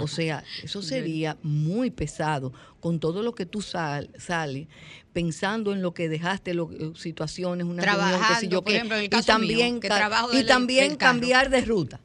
[0.00, 4.68] o sea, eso sería muy pesado con todo lo que tú sal, sales
[5.12, 8.96] pensando en lo que dejaste, lo- eh, situaciones, una reunión, Trabajando, yo por qué, ejemplo,
[8.96, 12.00] en el y también, mío, que trabajo y también del cambiar de ruta.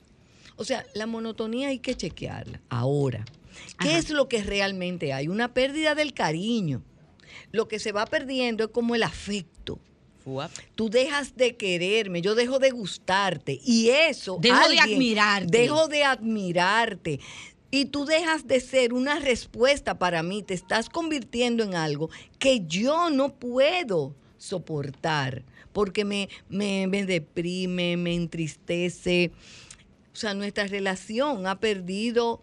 [0.56, 2.62] O sea, la monotonía hay que chequearla.
[2.70, 3.24] Ahora,
[3.80, 3.98] ¿qué Ajá.
[4.00, 5.28] es lo que realmente hay?
[5.28, 6.82] Una pérdida del cariño.
[7.52, 9.53] Lo que se va perdiendo es como el afecto.
[10.76, 15.58] Tú dejas de quererme, yo dejo de gustarte y eso Dejo de admirarte.
[15.58, 17.20] Dejo de admirarte.
[17.72, 22.62] Y tú dejas de ser una respuesta para mí, te estás convirtiendo en algo que
[22.68, 29.32] yo no puedo soportar, porque me, me, me deprime, me entristece.
[30.14, 32.42] O sea, nuestra relación ha perdido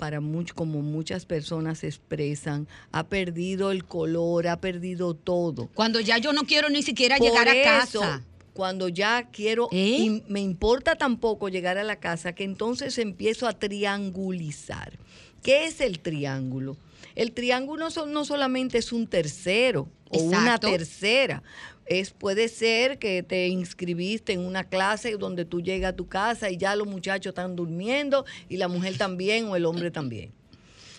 [0.00, 5.68] para mucho, como muchas personas expresan, ha perdido el color, ha perdido todo.
[5.74, 8.22] Cuando ya yo no quiero ni siquiera Por llegar a eso, casa.
[8.54, 9.98] Cuando ya quiero, ¿Eh?
[9.98, 14.98] y me importa tampoco llegar a la casa, que entonces empiezo a triangulizar.
[15.42, 16.78] ¿Qué es el triángulo?
[17.14, 21.42] El triángulo no solamente es un tercero o una tercera.
[21.90, 26.48] Es, puede ser que te inscribiste en una clase donde tú llegas a tu casa
[26.48, 30.30] y ya los muchachos están durmiendo y la mujer también o el hombre también.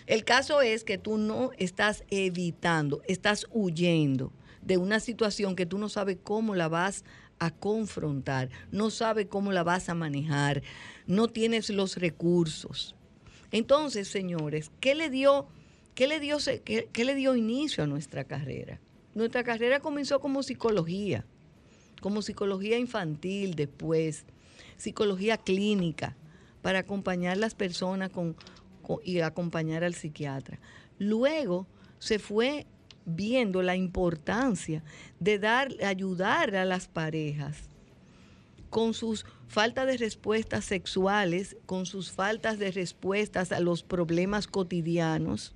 [0.05, 5.77] El caso es que tú no estás evitando, estás huyendo de una situación que tú
[5.77, 7.05] no sabes cómo la vas
[7.39, 10.61] a confrontar, no sabes cómo la vas a manejar,
[11.07, 12.95] no tienes los recursos.
[13.53, 15.47] Entonces, señores, ¿qué le dio,
[15.95, 18.81] qué le dio, qué le dio inicio a nuestra carrera?
[19.13, 21.25] Nuestra carrera comenzó como psicología,
[22.01, 24.25] como psicología infantil después,
[24.77, 26.15] psicología clínica,
[26.61, 28.11] para acompañar las personas
[29.03, 30.59] y acompañar al psiquiatra.
[30.99, 31.67] Luego
[31.99, 32.65] se fue
[33.05, 34.83] viendo la importancia
[35.19, 37.69] de dar, ayudar a las parejas
[38.69, 45.53] con sus faltas de respuestas sexuales, con sus faltas de respuestas a los problemas cotidianos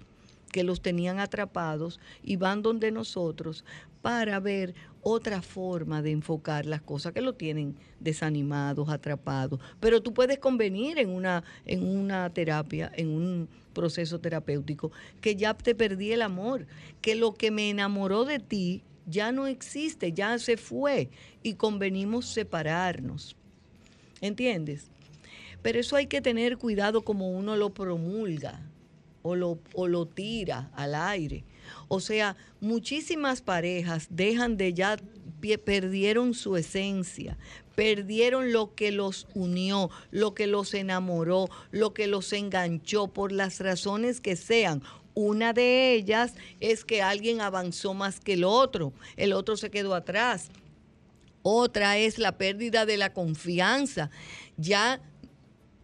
[0.56, 3.66] que los tenían atrapados y van donde nosotros
[4.02, 9.60] para ver otra forma de enfocar las cosas que lo tienen desanimados, atrapados.
[9.82, 15.54] Pero tú puedes convenir en una, en una terapia, en un proceso terapéutico, que ya
[15.56, 16.68] te perdí el amor,
[17.02, 21.10] que lo que me enamoró de ti ya no existe, ya se fue
[21.44, 23.36] y convenimos separarnos.
[24.22, 24.88] ¿Entiendes?
[25.62, 28.62] Pero eso hay que tener cuidado como uno lo promulga
[29.26, 31.44] o lo, o lo tira al aire.
[31.88, 34.98] O sea, muchísimas parejas dejan de ya,
[35.66, 37.36] perdieron su esencia,
[37.74, 43.60] perdieron lo que los unió, lo que los enamoró, lo que los enganchó por las
[43.60, 44.84] razones que sean.
[45.16, 49.96] Una de ellas es que alguien avanzó más que el otro, el otro se quedó
[49.96, 50.50] atrás.
[51.42, 54.12] Otra es la pérdida de la confianza.
[54.58, 55.02] Ya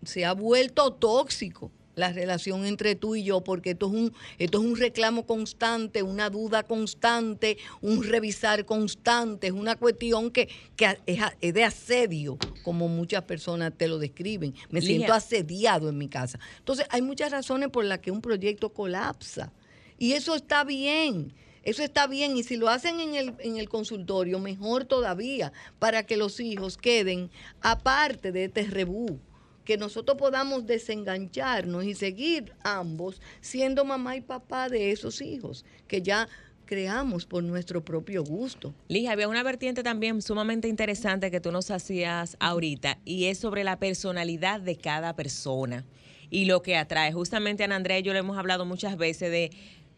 [0.04, 1.72] se ha vuelto tóxico.
[1.96, 6.04] La relación entre tú y yo, porque esto es un, esto es un reclamo constante,
[6.04, 12.38] una duda constante, un revisar constante, es una cuestión que, que es, es de asedio,
[12.64, 14.54] como muchas personas te lo describen.
[14.70, 16.40] Me siento asediado en mi casa.
[16.60, 19.52] Entonces, hay muchas razones por las que un proyecto colapsa.
[19.98, 21.34] Y eso está bien.
[21.64, 22.36] Eso está bien.
[22.38, 26.78] Y si lo hacen en el, en el consultorio, mejor todavía, para que los hijos
[26.78, 27.30] queden
[27.62, 29.20] aparte de este rebú.
[29.66, 36.02] Que nosotros podamos desengancharnos y seguir ambos siendo mamá y papá de esos hijos que
[36.02, 36.28] ya
[36.66, 38.74] creamos por nuestro propio gusto.
[38.88, 43.66] Ligia, había una vertiente también sumamente interesante que tú nos hacías ahorita y es sobre
[43.66, 45.86] la personalidad de cada persona
[46.30, 47.12] y lo que atrae.
[47.12, 49.52] Justamente Ana Andrea y yo le hemos hablado muchas veces de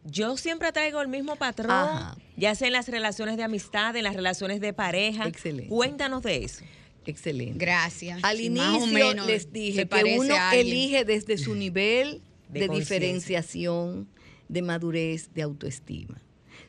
[0.03, 2.17] yo siempre traigo el mismo patrón, Ajá.
[2.35, 5.27] ya sea en las relaciones de amistad, en las relaciones de pareja.
[5.27, 5.69] Excelente.
[5.69, 6.65] Cuéntanos de eso.
[7.05, 7.57] Excelente.
[7.57, 8.19] Gracias.
[8.23, 14.07] Al inicio les dije que uno elige desde su nivel De diferenciación,
[14.47, 16.21] de madurez, de autoestima.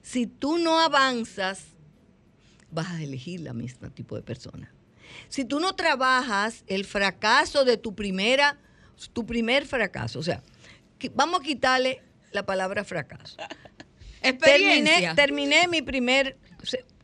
[0.02, 1.74] Si tú no avanzas,
[2.70, 4.72] vas a elegir la misma tipo de persona.
[5.28, 8.58] Si tú no trabajas el fracaso de tu primera,
[9.12, 10.42] tu primer fracaso, o sea,
[11.14, 13.36] vamos a quitarle la palabra fracaso.
[14.20, 15.14] Terminé, Experiencia.
[15.14, 16.38] terminé mi primer,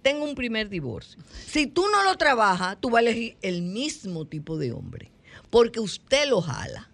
[0.03, 1.21] tengo un primer divorcio.
[1.47, 5.11] Si tú no lo trabajas, tú vas a elegir el mismo tipo de hombre,
[5.51, 6.87] porque usted lo jala.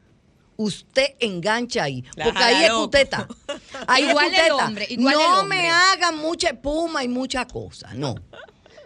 [0.59, 3.29] Usted engancha ahí, La porque ahí es que usted está.
[3.87, 4.67] Ahí es que Igual usted el está.
[4.67, 5.59] hombre, igual no hombre.
[5.59, 8.15] me hagan mucha espuma y mucha cosa, no.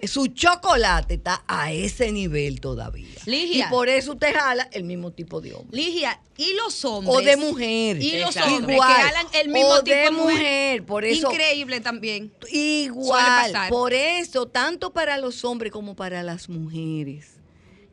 [0.06, 3.08] Su chocolate está a ese nivel todavía.
[3.26, 3.66] Ligia.
[3.66, 5.76] Y por eso usted jala el mismo tipo de hombre.
[5.76, 7.16] Ligia, ¿y los hombres?
[7.16, 8.02] O de mujer.
[8.02, 8.56] Y los Exacto.
[8.56, 8.96] hombres Igual.
[8.96, 10.34] que jalan el mismo O tipo de mujer.
[10.34, 12.32] mujer, por eso- Increíble también.
[12.50, 17.34] Igual, por eso, tanto para los hombres como para las mujeres,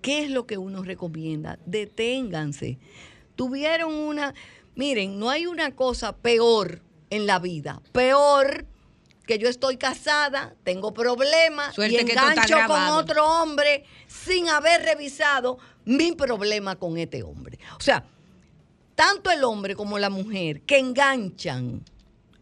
[0.01, 1.59] ¿qué es lo que uno recomienda?
[1.65, 2.77] Deténganse.
[3.35, 4.33] Tuvieron una,
[4.75, 8.65] miren, no hay una cosa peor en la vida, peor
[9.27, 14.81] que yo estoy casada, tengo problemas Suerte y que engancho con otro hombre sin haber
[14.83, 17.59] revisado mi problema con este hombre.
[17.77, 18.03] O sea,
[18.95, 21.83] tanto el hombre como la mujer que enganchan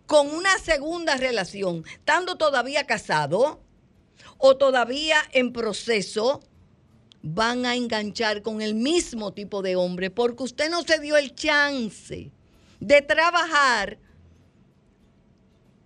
[0.05, 3.59] con una segunda relación, estando todavía casado
[4.37, 6.41] o todavía en proceso,
[7.23, 11.33] van a enganchar con el mismo tipo de hombre porque usted no se dio el
[11.33, 12.31] chance
[12.79, 13.97] de trabajar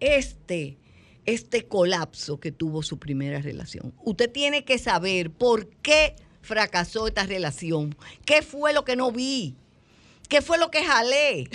[0.01, 0.77] este,
[1.25, 3.93] este colapso que tuvo su primera relación.
[4.03, 9.55] Usted tiene que saber por qué fracasó esta relación, qué fue lo que no vi,
[10.27, 11.49] qué fue lo que jalé.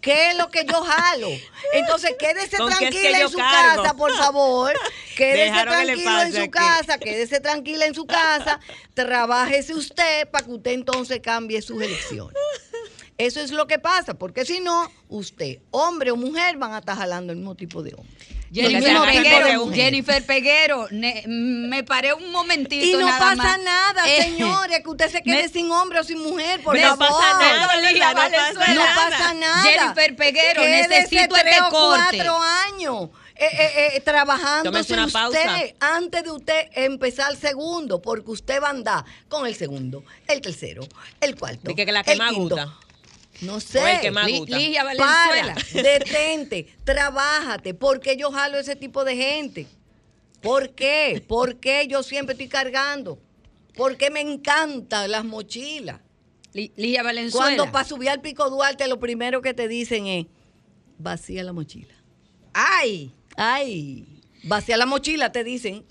[0.00, 1.28] ¿Qué es lo que yo jalo?
[1.74, 3.82] Entonces, quédese ¿Con qué es que tranquila en su cargo?
[3.82, 4.72] casa, por favor.
[5.14, 6.50] Quédese Dejaron tranquilo en su aquí.
[6.50, 8.60] casa, quédese tranquila en su casa.
[8.94, 12.34] Trabájese usted para que usted entonces cambie sus elecciones.
[13.18, 16.96] Eso es lo que pasa, porque si no, usted, hombre o mujer, van a estar
[16.96, 18.16] jalando el mismo tipo de hombre.
[18.52, 19.70] Jennifer Peguero.
[19.72, 23.60] Jennifer Peguero, ne- me paré un momentito Y no nada pasa más.
[23.62, 26.98] nada, Eh, señores, que usted se quede me- sin hombre o sin mujer, por favor.
[26.98, 28.94] pasa nada, no pasa No nada.
[29.10, 29.62] pasa nada.
[29.62, 32.16] Jennifer Peguero, Quédese necesito tres este corte.
[32.18, 32.38] cuatro
[32.72, 33.90] años eh, eh, eh,
[34.94, 35.38] una usted pausa.
[35.80, 40.40] antes de usted empezar el segundo, porque usted va a andar con el segundo, el
[40.42, 40.82] tercero,
[41.22, 41.60] el cuarto.
[41.62, 42.56] De que, que la que el más quinto.
[42.56, 42.74] gusta.
[43.42, 43.98] No sé.
[44.02, 44.56] Que más gusta.
[44.58, 45.56] Ligia Para, Valenzuela.
[45.82, 47.74] detente, trabájate.
[47.74, 49.66] ¿Por qué yo jalo ese tipo de gente?
[50.42, 51.22] ¿Por qué?
[51.26, 53.18] ¿Por qué yo siempre estoy cargando?
[53.74, 56.00] ¿Por qué me encantan las mochilas?
[56.52, 57.46] Li- Ligia Valenzuela.
[57.56, 60.26] Cuando para subir al Pico Duarte lo primero que te dicen es,
[60.98, 61.94] vacía la mochila.
[62.52, 65.84] Ay, Ay, vacía la mochila, te dicen.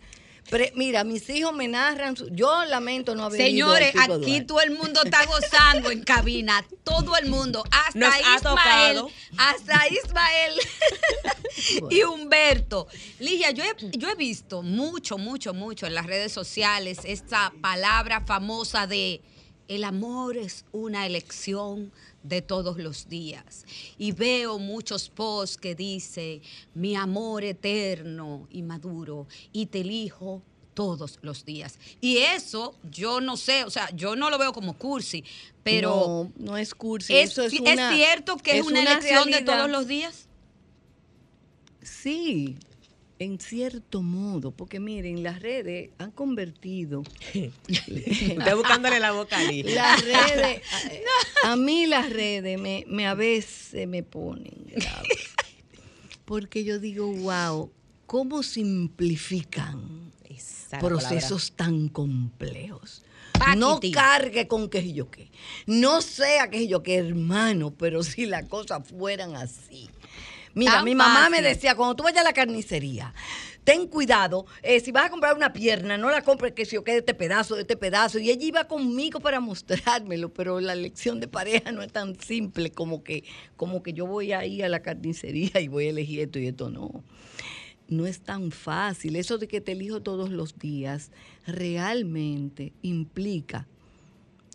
[0.50, 4.08] Pre- mira, mis hijos me narran, su- yo lamento no haber ido al señores, aquí
[4.08, 4.42] Duarte.
[4.46, 6.66] todo el mundo está gozando en cabina.
[6.84, 7.64] Todo el mundo.
[7.72, 9.02] Hasta Nos Ismael.
[9.38, 10.54] Hasta Ismael.
[11.90, 12.88] y Humberto.
[13.20, 18.22] Ligia, yo he, yo he visto mucho, mucho, mucho en las redes sociales esta palabra
[18.26, 19.22] famosa de
[19.68, 21.92] el amor es una elección
[22.24, 23.66] de todos los días.
[24.00, 26.42] Y veo muchos posts que dice,
[26.74, 30.42] mi amor eterno y maduro, y te elijo
[30.80, 31.78] todos los días.
[32.00, 35.26] Y eso, yo no sé, o sea, yo no lo veo como cursi,
[35.62, 39.30] pero no, no es cursi, ¿es, eso es, ¿es una- cierto que es, una, elección
[39.30, 40.30] de todos los días?
[41.82, 42.56] Sí,
[43.20, 47.04] en cierto modo, porque miren, las redes han convertido
[47.34, 49.76] Estoy buscándole la boca a Ligia.
[49.76, 50.62] las redes,
[51.44, 55.10] a, a mí las redes me, me a veces me ponen grave.
[56.24, 57.70] Porque yo digo, wow,
[58.06, 60.09] ¿cómo simplifican
[60.40, 63.04] Esa procesos tan complejos.
[63.56, 65.32] No cargue con sé yo qué.
[65.66, 69.90] No sea sé yo qué, hermano, pero si las cosas fueran así.
[70.54, 73.14] Mira, Tan mi mamá me decía, cuando tú vayas a la carnicería,
[73.64, 76.84] ten cuidado, eh, si vas a comprar una pierna, no la compres que si yo
[76.84, 78.18] qué de este pedazo, de este pedazo.
[78.20, 82.72] Y ella iba conmigo para mostrármelo, pero la lección de pareja no es tan simple
[82.72, 83.24] como que,
[83.56, 86.48] como que yo voy a ir a la carnicería y voy a elegir esto y
[86.48, 87.04] esto no
[87.90, 89.16] no es tan fácil.
[89.16, 91.12] Eso de que te elijo todos los días
[91.46, 93.68] realmente implica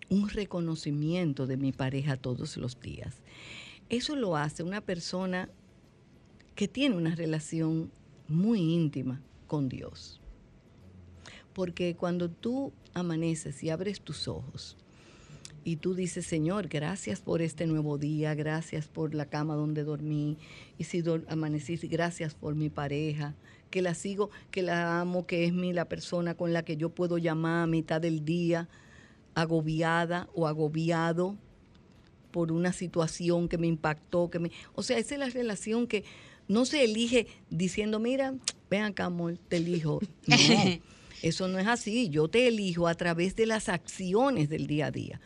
[0.09, 3.17] un reconocimiento de mi pareja todos los días.
[3.89, 5.49] Eso lo hace una persona
[6.55, 7.91] que tiene una relación
[8.29, 10.21] muy íntima con Dios.
[11.53, 14.77] Porque cuando tú amaneces y abres tus ojos
[15.65, 20.37] y tú dices, Señor, gracias por este nuevo día, gracias por la cama donde dormí,
[20.79, 23.35] y si amanecí, gracias por mi pareja,
[23.71, 26.91] que la sigo, que la amo, que es mi la persona con la que yo
[26.91, 28.69] puedo llamar a mitad del día,
[29.35, 31.37] agobiada o agobiado
[32.31, 36.05] por una situación que me impactó, que me, o sea, esa es la relación que
[36.47, 38.35] no se elige diciendo, mira,
[38.71, 40.01] ven acá, amor, te elijo.
[40.27, 40.37] No,
[41.29, 42.09] eso no es así.
[42.09, 45.21] Yo te elijo a través de las acciones del día a día.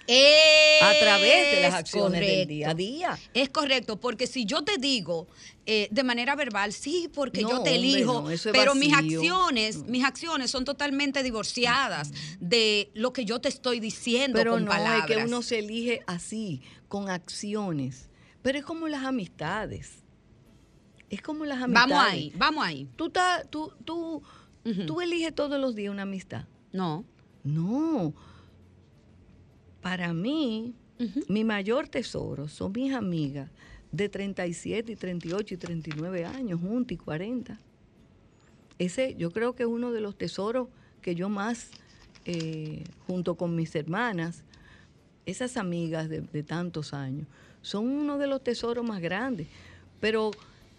[0.82, 2.48] A través de las Es acciones del correcto.
[2.48, 3.18] día a día.
[3.34, 5.26] Es correcto, porque si yo te digo
[5.66, 8.92] eh, de manera verbal, sí, porque No, yo te hombre, elijo, no, es pero mis
[8.94, 14.64] acciones, mis acciones son totalmente divorciadas de lo que yo te estoy diciendo Pero con
[14.64, 15.10] no, palabras.
[15.10, 18.08] es que uno se elige así, con acciones.
[18.40, 20.02] Pero es como las amistades.
[21.10, 21.88] Es como las amistades.
[21.90, 22.88] Vamos ahí, vamos ahí.
[22.96, 24.22] Tú, ta- tú, tú,
[24.86, 26.44] Tú eliges todos los días una amistad.
[26.72, 27.04] No.
[27.44, 28.12] No.
[29.80, 30.74] Para mí,
[31.28, 33.50] mi mayor tesoro son mis amigas
[33.92, 37.58] de 37 y 38 y 39 años, juntas y 40.
[38.78, 40.68] Ese yo creo que es uno de los tesoros
[41.00, 41.70] que yo más,
[42.24, 44.44] eh, junto con mis hermanas,
[45.26, 47.26] esas amigas de, de tantos años,
[47.62, 49.46] son uno de los tesoros más grandes.
[50.00, 50.30] Pero,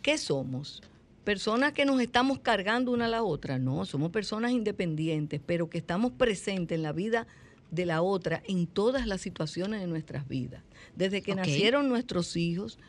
[0.02, 0.82] ¿qué somos?
[1.24, 3.60] ¿Personas que nos estamos cargando una a la otra?
[3.60, 7.28] No, somos personas independientes, pero que estamos presentes en la vida
[7.72, 10.64] de la otra en todas las situaciones de nuestras vidas.
[10.96, 12.80] Desde que nacieron nuestros hijos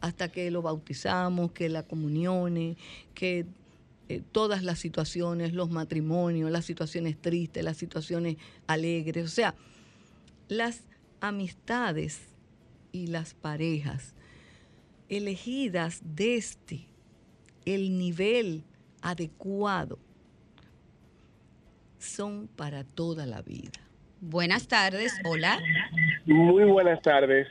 [0.00, 2.76] hasta que los bautizamos, que la comuniones,
[3.14, 3.46] que
[4.08, 9.24] eh, todas las situaciones, los matrimonios, las situaciones tristes, las situaciones alegres.
[9.24, 9.54] O sea,
[10.48, 10.82] las
[11.20, 12.20] amistades
[12.90, 14.14] y las parejas
[15.08, 16.91] elegidas desde
[17.64, 18.62] el nivel
[19.00, 19.98] adecuado
[21.98, 23.70] son para toda la vida.
[24.20, 25.60] Buenas tardes, hola.
[26.26, 27.48] Muy buenas tardes.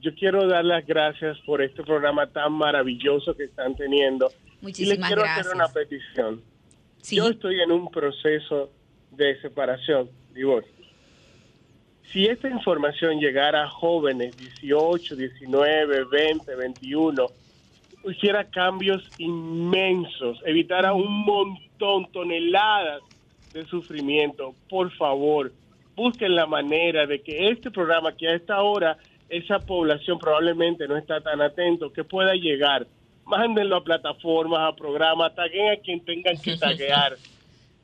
[0.00, 4.28] Yo quiero dar las gracias por este programa tan maravilloso que están teniendo.
[4.28, 5.46] y les Muchísimas quiero gracias.
[5.46, 6.42] hacer una petición.
[7.02, 7.16] Sí.
[7.16, 8.70] Yo estoy en un proceso
[9.12, 10.72] de separación, divorcio.
[12.12, 17.26] Si esta información llegara a jóvenes, 18, 19, 20, 21,
[18.04, 23.02] hiciera cambios inmensos, evitara un montón, toneladas
[23.52, 25.52] de sufrimiento, por favor,
[25.96, 28.96] busquen la manera de que este programa, que a esta hora
[29.28, 32.86] esa población probablemente no está tan atento, que pueda llegar.
[33.24, 37.16] Mándenlo a plataformas, a programas, taguen a quien tengan que taguear.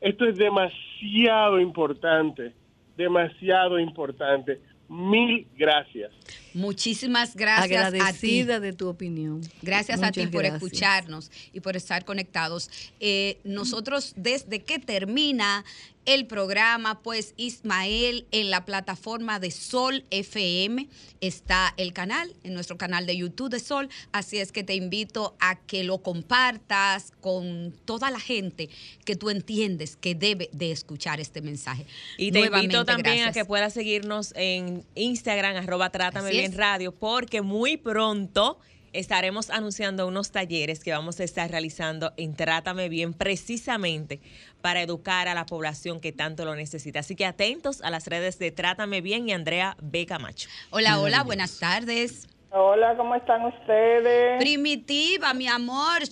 [0.01, 2.53] Esto es demasiado importante,
[2.97, 4.61] demasiado importante.
[4.89, 6.13] Mil gracias.
[6.57, 7.99] Muchísimas gracias a ti.
[7.99, 9.43] Agradecida de tu opinión.
[9.61, 12.71] Gracias a ti por escucharnos y por estar conectados.
[12.99, 15.67] Eh, nosotros, desde que termina
[16.07, 20.89] el programa, pues Ismael en la plataforma de Sol FM
[21.21, 23.89] está el canal, en nuestro canal de YouTube de Sol.
[24.13, 28.71] Así es que te invito a que lo compartas con toda la gente
[29.05, 31.87] que tú entiendes que debe de escuchar este mensaje.
[32.17, 36.57] Y te invito Nuevamente, también a que puedas seguirnos en Instagram, arroba Trátame Bien es.
[36.57, 38.59] Radio, porque muy pronto
[38.93, 44.21] estaremos anunciando unos talleres que vamos a estar realizando en Trátame Bien precisamente
[44.63, 47.01] para educar a la población que tanto lo necesita.
[47.01, 50.07] Así que atentos a las redes de Trátame Bien y Andrea B.
[50.07, 50.49] Camacho.
[50.71, 52.29] Hola, hola, buenas tardes.
[52.51, 54.39] Hola, ¿cómo están ustedes?
[54.39, 56.03] Primitiva, mi amor.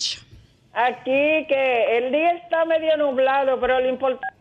[0.72, 4.35] Aquí que el día está medio nublado, pero lo importante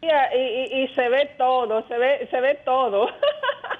[0.00, 0.06] y,
[0.38, 3.08] y, y se ve todo, se ve, se ve todo.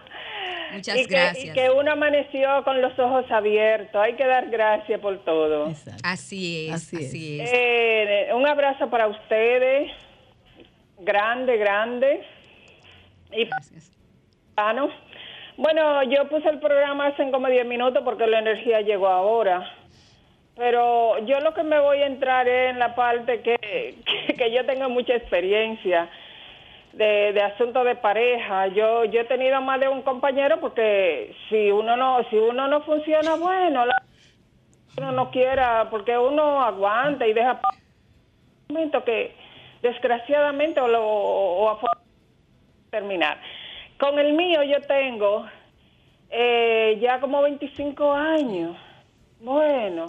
[0.73, 1.45] Muchas y que, gracias.
[1.45, 4.01] Y que uno amaneció con los ojos abiertos.
[4.01, 5.69] Hay que dar gracias por todo.
[5.69, 6.01] Exacto.
[6.05, 7.51] Así es, Así así, es.
[7.51, 7.55] es.
[7.55, 9.91] Eh, un abrazo para ustedes,
[10.99, 12.23] grande, grande.
[13.33, 13.93] Y Gracias.
[14.57, 14.91] Bueno,
[15.57, 19.71] Bueno, yo puse el programa hace como 10 minutos porque la energía llegó ahora.
[20.57, 24.53] Pero yo lo que me voy a entrar es en la parte que que, que
[24.53, 26.09] yo tengo mucha experiencia
[26.93, 28.69] de, de asuntos de pareja.
[28.69, 32.83] Yo yo he tenido más de un compañero porque si uno no si uno no
[32.83, 33.85] funciona bueno,
[34.99, 37.61] uno no quiera porque uno aguanta y deja
[38.69, 39.35] un momento que
[39.83, 41.79] desgraciadamente o lo o a
[42.91, 43.41] terminar.
[43.99, 45.47] Con el mío yo tengo
[46.31, 48.77] eh, ya como 25 años.
[49.41, 50.07] Bueno,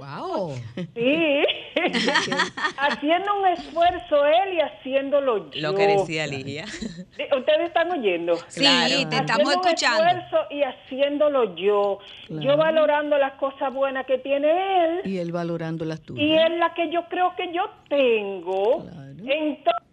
[0.00, 0.54] Wow.
[0.94, 1.42] sí.
[2.78, 5.60] haciendo un esfuerzo él y haciéndolo yo.
[5.60, 6.64] Lo que decía Ligia.
[6.64, 8.36] Ustedes están oyendo.
[8.48, 8.64] Sí,
[9.08, 11.98] te estamos Haciendo un esfuerzo y haciéndolo yo.
[12.28, 14.48] Yo valorando las cosas buenas que tiene
[14.84, 16.24] él Y él valorando las tuyas.
[16.24, 18.86] y es la que yo creo que yo tengo.
[19.18, 19.89] Entonces,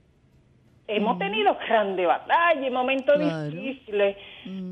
[0.87, 3.49] hemos tenido grandes batallas y momentos Claro.
[3.49, 4.15] difíciles,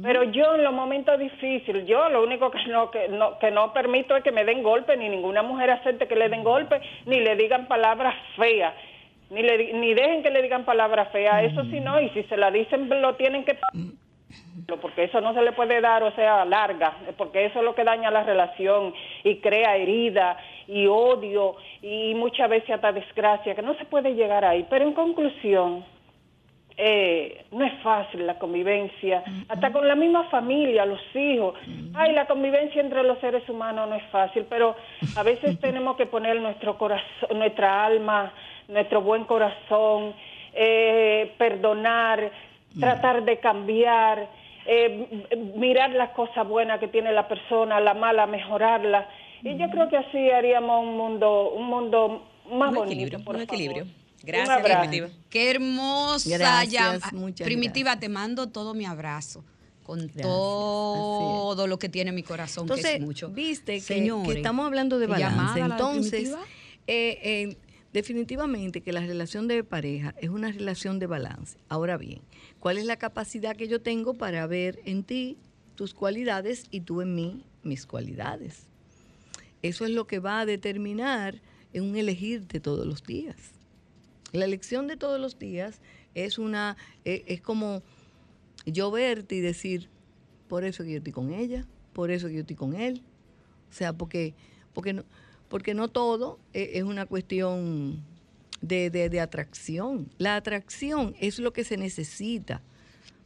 [0.01, 3.73] pero yo en los momentos difíciles, yo lo único que no, que no que no
[3.73, 7.19] permito es que me den golpe, ni ninguna mujer acepte que le den golpe, ni
[7.19, 8.73] le digan palabras feas.
[9.29, 12.37] Ni, le, ni dejen que le digan palabras feas, eso sí no, y si se
[12.37, 13.57] la dicen lo tienen que
[14.81, 17.83] porque eso no se le puede dar, o sea, larga, porque eso es lo que
[17.83, 18.93] daña la relación
[19.23, 20.37] y crea herida
[20.67, 24.65] y odio y muchas veces hasta desgracia, que no se puede llegar ahí.
[24.69, 25.85] Pero en conclusión,
[26.77, 31.55] eh, no es fácil la convivencia, hasta con la misma familia, los hijos.
[31.93, 34.75] Ay, la convivencia entre los seres humanos no es fácil, pero
[35.15, 38.33] a veces tenemos que poner nuestro corazón, nuestra alma,
[38.67, 40.13] nuestro buen corazón,
[40.53, 42.31] eh, perdonar,
[42.79, 44.27] tratar de cambiar,
[44.65, 45.07] eh,
[45.55, 49.07] mirar las cosas buenas que tiene la persona, la mala, mejorarla.
[49.43, 52.83] Y yo creo que así haríamos un mundo, un mundo más Un bonito.
[52.85, 53.53] equilibrio, por un favor.
[53.55, 53.85] equilibrio.
[54.25, 54.61] Gracias.
[54.61, 55.09] Primitiva.
[55.29, 57.03] Qué hermosa Gracias,
[57.43, 59.43] Primitiva, te mando todo mi abrazo.
[59.83, 63.29] Con Gracias, todo lo que tiene mi corazón, que Entonces, es mucho.
[63.29, 65.59] viste que, Señores, que estamos hablando de balance.
[65.59, 66.33] Entonces,
[66.87, 67.57] eh, eh,
[67.93, 71.57] definitivamente que la relación de pareja es una relación de balance.
[71.69, 72.21] Ahora bien,
[72.59, 75.37] ¿cuál es la capacidad que yo tengo para ver en ti
[75.75, 78.65] tus cualidades y tú en mí mis cualidades?
[79.61, 81.41] Eso es lo que va a determinar
[81.73, 83.35] en un elegirte todos los días.
[84.35, 85.79] La elección de todos los días
[86.13, 87.81] es una, eh, es como
[88.65, 89.89] yo verte y decir,
[90.47, 93.01] por eso que yo estoy con ella, por eso que yo estoy con él.
[93.69, 94.33] O sea, porque,
[94.73, 95.03] porque, no,
[95.49, 98.03] porque no todo e- es una cuestión
[98.61, 100.09] de, de- de atracción.
[100.17, 102.61] La atracción es lo que se necesita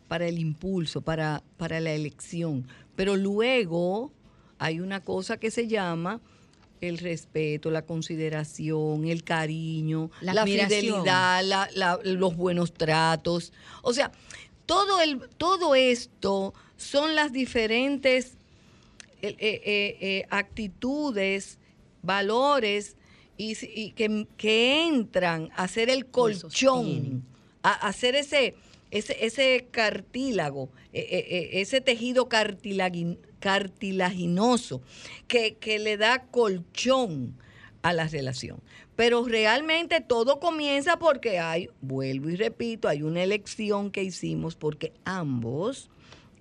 [0.07, 2.65] para el impulso, para, para la elección.
[2.95, 4.11] Pero luego
[4.57, 6.19] hay una cosa que se llama
[6.81, 10.43] el respeto, la consideración, el cariño, La
[11.03, 13.51] fidelidad, la- la- los buenos tratos.
[13.81, 14.11] O sea,
[14.65, 18.37] todo, el, todo esto son las diferentes
[19.21, 21.57] eh, eh, eh, actitudes,
[22.01, 22.95] valores
[23.37, 27.23] y, que, que entran a hacer el colchón,
[27.63, 28.55] a, a hacer ese,
[28.91, 34.81] ese, ese cartílago, eh, eh, eh, ese tejido cartilagin- cartilaginoso
[35.27, 37.35] que, que le da colchón
[37.81, 38.61] a la relación.
[38.95, 44.91] Pero realmente todo comienza porque hay, vuelvo y repito, hay una elección que hicimos porque
[45.05, 45.89] ambos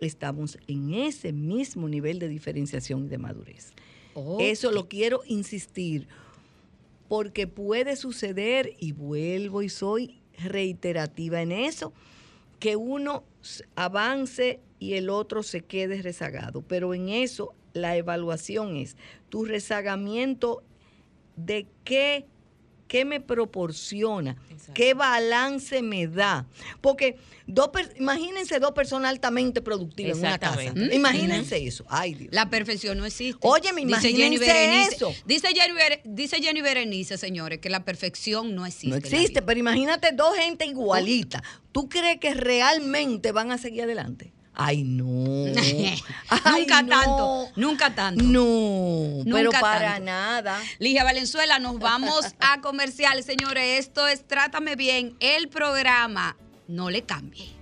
[0.01, 3.73] estamos en ese mismo nivel de diferenciación y de madurez.
[4.41, 6.09] Eso lo quiero insistir,
[7.09, 11.93] porque puede suceder, y vuelvo y soy reiterativa en eso,
[12.59, 13.25] que uno
[13.77, 16.63] avance y el otro se quede rezagado.
[16.63, 18.97] Pero en eso la evaluación es
[19.29, 20.63] tu rezagamiento
[21.37, 22.27] de qué,
[22.89, 24.37] qué me proporciona,
[24.75, 26.47] qué balance me da.
[26.81, 27.17] Porque
[27.47, 30.61] dos imagínense dos personas altamente productivas en una casa.
[30.63, 30.97] Exactamente.
[30.97, 31.85] Imagínense eso.
[31.89, 32.31] Ay, Dios.
[32.33, 33.39] La perfección no existe.
[33.85, 35.15] Dice imagínense Jenny Berenice- eso.
[35.27, 35.75] Dice Jenny,
[36.05, 38.89] dice Jenny Berenice, señores, que la perfección no existe.
[38.89, 41.43] No existe, pero imagínate dos gente igualita.
[41.73, 44.33] ¿Tú crees que realmente van a seguir adelante?
[44.61, 45.05] Ay, no.
[46.31, 46.89] Ay, nunca no.
[46.89, 48.25] tanto, nunca tanto.
[48.25, 50.05] No, Nunca pero para tanto.
[50.07, 50.61] nada.
[50.81, 53.79] Ligia Valenzuela, nos vamos a comerciales, señores.
[53.79, 56.37] Esto es Trátame Bien, el programa.
[56.67, 57.55] No le cambie.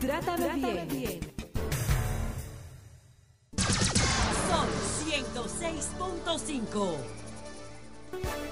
[0.00, 1.20] Trátame bien.
[1.20, 1.25] Sol
[5.60, 6.96] 106.5.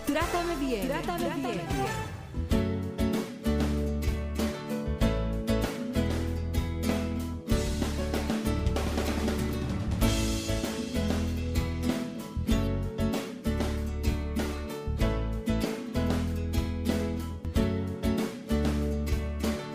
[0.06, 0.88] Trátame bien.
[0.88, 1.60] Trátame bien.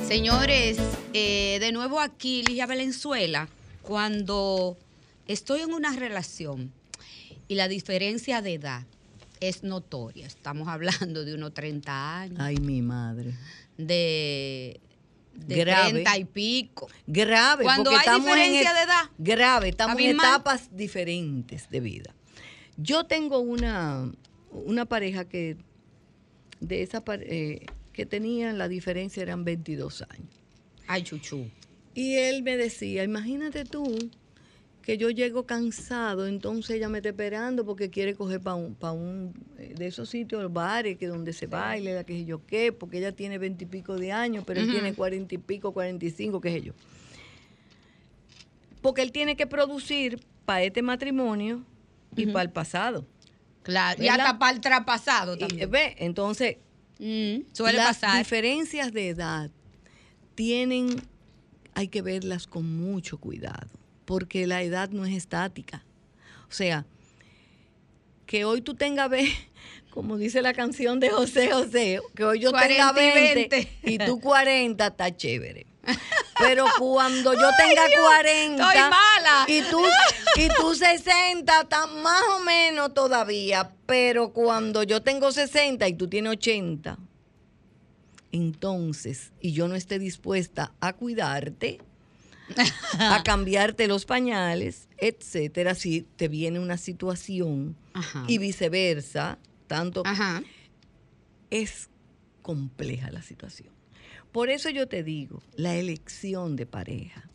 [0.07, 0.79] Señores,
[1.13, 3.47] eh, de nuevo aquí, Ligia Valenzuela,
[3.83, 4.75] cuando
[5.27, 6.73] estoy en una relación
[7.49, 8.85] y la diferencia de edad
[9.41, 13.33] es notoria, estamos hablando de unos 30 años, Ay, mi madre.
[13.77, 14.79] de,
[15.33, 15.91] de Grave.
[16.03, 16.87] 30 y pico.
[17.07, 17.63] Grave.
[17.63, 19.03] Cuando hay estamos en diferencia et- de edad.
[19.17, 22.13] Grave, estamos en etapas diferentes de vida.
[22.77, 24.11] Yo tengo una,
[24.51, 25.57] una pareja que
[26.59, 30.33] de esa eh, que tenían la diferencia eran 22 años.
[30.87, 31.49] Ay, chuchu.
[31.93, 33.97] Y él me decía, imagínate tú
[34.89, 38.91] que yo llego cansado, entonces ella me está esperando porque quiere coger para un, pa
[38.91, 42.71] un eh, de esos sitios, bares, que donde se baile, la que sé yo qué,
[42.71, 46.41] porque ella tiene veintipico de años, pero él tiene cuarenta y pico, cuarenta y cinco,
[46.41, 46.73] qué sé yo.
[48.81, 51.63] Porque él tiene que producir para este matrimonio
[52.15, 53.05] y para el pasado.
[53.61, 54.25] Claro, y ¿Verdad?
[54.25, 55.69] hasta para el traspasado Y, también.
[55.69, 56.57] ve, entonces,
[56.97, 58.17] Mm, suele las pasar.
[58.17, 59.51] diferencias de edad
[60.35, 60.95] tienen,
[61.75, 63.69] hay que verlas con mucho cuidado,
[64.09, 65.85] porque la edad no es estática.
[66.49, 66.83] O sea,
[68.25, 69.31] que hoy tú tengas, ve,
[69.91, 73.79] como dice la canción de José José, que hoy yo 40 tenga y 20 20.
[73.83, 75.67] y tú 40, está chévere.
[76.39, 79.45] Pero cuando yo tenga 40 estoy mala.
[79.47, 79.79] y tú
[80.37, 86.09] y tú 60 está más o menos todavía, pero cuando yo tengo 60 y tú
[86.09, 86.97] tienes 80,
[88.31, 91.79] entonces, y yo no esté dispuesta a cuidarte,
[92.99, 98.25] a cambiarte los pañales, etcétera, si te viene una situación Ajá.
[98.27, 100.43] y viceversa, tanto Ajá.
[101.49, 101.89] es
[102.41, 103.69] compleja la situación.
[104.31, 107.29] Por eso yo te digo, la elección de pareja.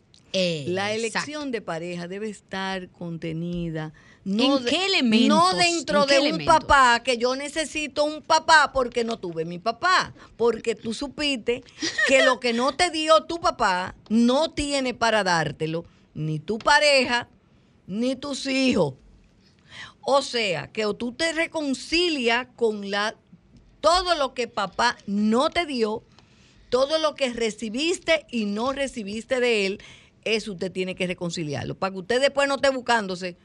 [0.67, 3.93] La elección de pareja debe estar contenida.
[4.25, 5.27] No ¿En qué elementos?
[5.29, 9.45] No dentro ¿En qué de un papá, que yo necesito un papá porque no tuve
[9.45, 10.15] mi papá.
[10.35, 11.63] Porque tú supiste
[12.07, 17.29] que lo que no te dio tu papá no tiene para dártelo ni tu pareja
[17.85, 18.95] ni tus hijos.
[20.01, 23.15] O sea, que o tú te reconcilias con la
[23.79, 26.03] todo lo que papá no te dio,
[26.69, 29.83] todo lo que recibiste y no recibiste de él,
[30.23, 31.75] eso usted tiene que reconciliarlo.
[31.75, 33.37] Para que usted después no esté buscándose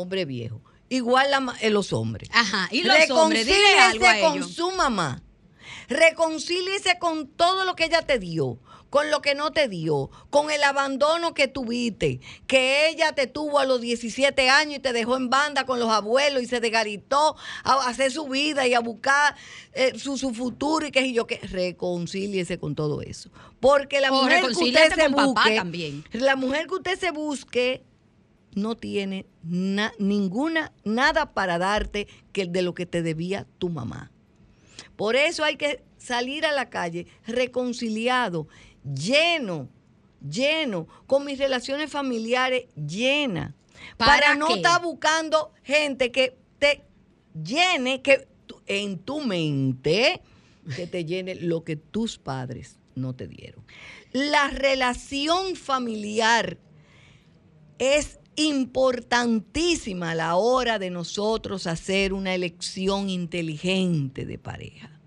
[0.00, 0.60] hombre viejo.
[0.88, 2.28] Igual la eh, los hombres.
[2.32, 2.68] Ajá.
[2.70, 4.54] Y los hombres, dile algo a Reconcíliese con ellos.
[4.54, 5.22] su mamá.
[5.88, 8.58] Reconcíliese con todo lo que ella te dio,
[8.90, 13.58] con lo que no te dio, con el abandono que tuviste, que ella te tuvo
[13.58, 17.36] a los 17 años y te dejó en banda con los abuelos y se desgaritó
[17.64, 19.34] a hacer su vida y a buscar
[19.72, 21.38] eh, su, su futuro y qué sé yo qué.
[21.42, 23.30] Reconcíliese con todo eso.
[23.60, 26.04] Porque la O mujer que usted se busque, también.
[26.12, 27.82] la mujer que usted se busque
[28.58, 34.10] no tiene na- ninguna, nada para darte que de lo que te debía tu mamá.
[34.96, 38.48] Por eso hay que salir a la calle reconciliado,
[38.84, 39.68] lleno,
[40.28, 43.54] lleno, con mis relaciones familiares llenas.
[43.96, 46.82] ¿Para Para, no estar buscando gente que te
[47.32, 48.26] llene, que
[48.66, 50.20] en tu mente,
[50.74, 53.64] que te llene lo que tus padres no te dieron.
[54.12, 56.58] La relación familiar
[57.78, 64.97] es importantísima a la hora de nosotros hacer una elección inteligente de pareja.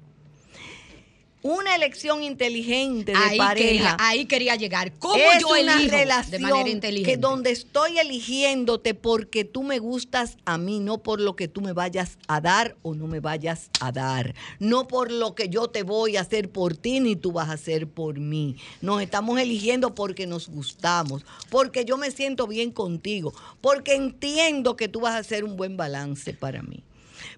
[1.43, 4.93] Una elección inteligente de Ahí pareja quería, ahí quería llegar.
[4.99, 7.11] ¿Cómo es yo una elijo relación de manera inteligente?
[7.11, 11.61] que donde estoy eligiéndote porque tú me gustas a mí, no por lo que tú
[11.61, 15.67] me vayas a dar o no me vayas a dar, no por lo que yo
[15.67, 18.57] te voy a hacer por ti ni tú vas a hacer por mí.
[18.81, 24.87] Nos estamos eligiendo porque nos gustamos, porque yo me siento bien contigo, porque entiendo que
[24.87, 26.83] tú vas a hacer un buen balance para mí.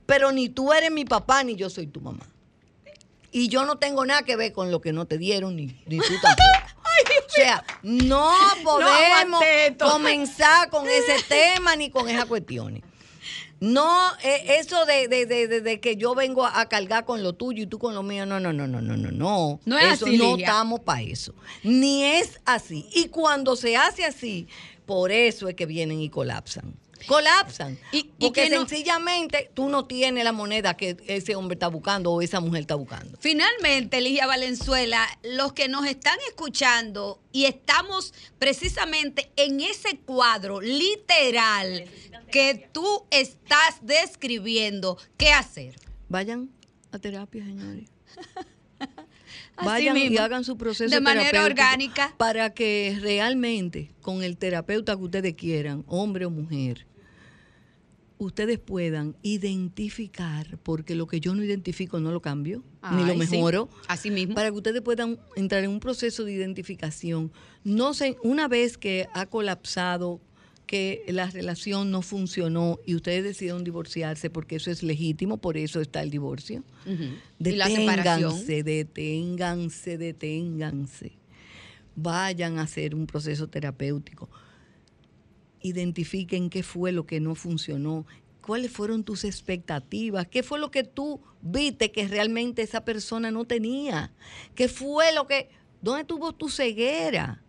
[0.06, 2.33] Pero ni tú eres mi papá ni yo soy tu mamá.
[3.34, 5.98] Y yo no tengo nada que ver con lo que no te dieron, ni, ni
[5.98, 6.50] tú tampoco.
[7.28, 8.32] O sea, no
[8.64, 9.44] podemos
[9.80, 12.84] comenzar con ese tema ni con esas cuestiones.
[13.60, 17.24] No, eh, eso de, de- de- de- de que yo vengo a, a cargar con
[17.24, 19.60] lo tuyo y tú con lo mío, no, no, no, no, no, no, no.
[19.66, 20.48] No es eso así, no Ligia.
[20.48, 21.34] estamos para eso.
[21.64, 22.88] Ni es así.
[22.94, 24.48] Y cuando se hace así,
[24.86, 26.76] por eso es que vienen y colapsan.
[27.08, 27.78] Colapsan.
[27.92, 31.68] Y- y porque que no- sencillamente tú no tienes la moneda que ese hombre está
[31.68, 33.18] buscando o esa mujer está buscando.
[33.20, 41.86] Finalmente, Ligia Valenzuela, los que nos están escuchando y estamos precisamente en ese cuadro literal
[42.32, 45.76] que tú estás describiendo, ¿qué hacer?
[46.10, 46.50] Vayan
[46.92, 47.90] a terapia, señores.
[49.56, 52.14] Así Vayan y hagan su proceso de manera orgánica.
[52.18, 56.88] Para que realmente, con el terapeuta que ustedes quieran, hombre o mujer,
[58.24, 63.20] ustedes puedan identificar, porque lo que yo no identifico no lo cambio, ni lo sí.
[63.20, 63.70] mejoro.
[63.88, 64.36] Así mismo.
[64.36, 67.32] Para que ustedes puedan entrar en un proceso de identificación.
[67.64, 70.22] No sé, una vez que ha colapsado,
[70.66, 75.82] que la relación no funcionó y ustedes decidieron divorciarse, porque eso es legítimo, por eso
[75.82, 76.64] está el divorcio.
[77.40, 81.12] Deténganse, deténganse, deténganse.
[81.96, 84.30] Vayan a hacer un proceso terapéutico.
[85.64, 88.06] Identifiquen qué fue lo que no funcionó,
[88.42, 93.46] cuáles fueron tus expectativas, qué fue lo que tú viste que realmente esa persona no
[93.46, 94.14] tenía,
[94.54, 95.50] qué fue lo que,
[95.82, 97.40] ¿dónde tuvo tu ceguera?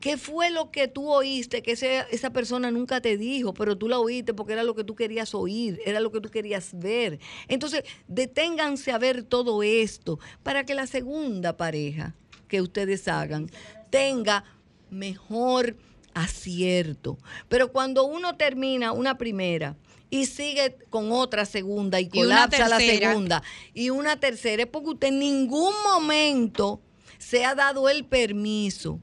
[0.00, 3.98] ¿Qué fue lo que tú oíste que esa persona nunca te dijo, pero tú la
[3.98, 7.18] oíste porque era lo que tú querías oír, era lo que tú querías ver?
[7.48, 12.14] Entonces, deténganse a ver todo esto para que la segunda pareja
[12.46, 13.50] que ustedes hagan
[13.90, 14.44] tenga
[14.88, 15.76] mejor
[16.22, 17.18] acierto.
[17.48, 19.76] Pero cuando uno termina una primera
[20.10, 23.42] y sigue con otra segunda y colapsa la segunda
[23.74, 26.80] y una tercera, es porque usted en ningún momento
[27.18, 29.00] se ha dado el permiso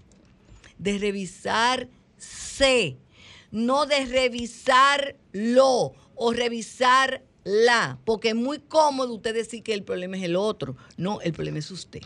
[0.77, 1.89] de revisarse,
[3.51, 10.23] no de revisarlo o revisarla, porque es muy cómodo usted decir que el problema es
[10.23, 10.75] el otro.
[10.97, 12.01] No, el problema es usted.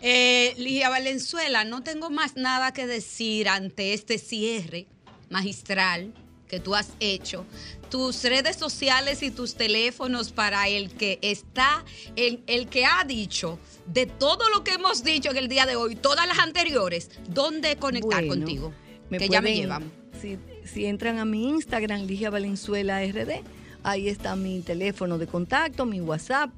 [0.00, 4.86] Eh, Ligia Valenzuela, no tengo más nada que decir ante este cierre
[5.28, 6.12] magistral
[6.48, 7.44] que tú has hecho.
[7.90, 11.84] Tus redes sociales y tus teléfonos para el que está,
[12.16, 15.76] el, el que ha dicho de todo lo que hemos dicho en el día de
[15.76, 18.72] hoy, todas las anteriores, ¿dónde conectar Bueno, contigo?
[19.10, 19.90] que ya me llevan.
[20.20, 23.42] Si, si entran a mi Instagram, Ligia Valenzuela RD,
[23.82, 26.50] ahí está mi teléfono de contacto, mi WhatsApp,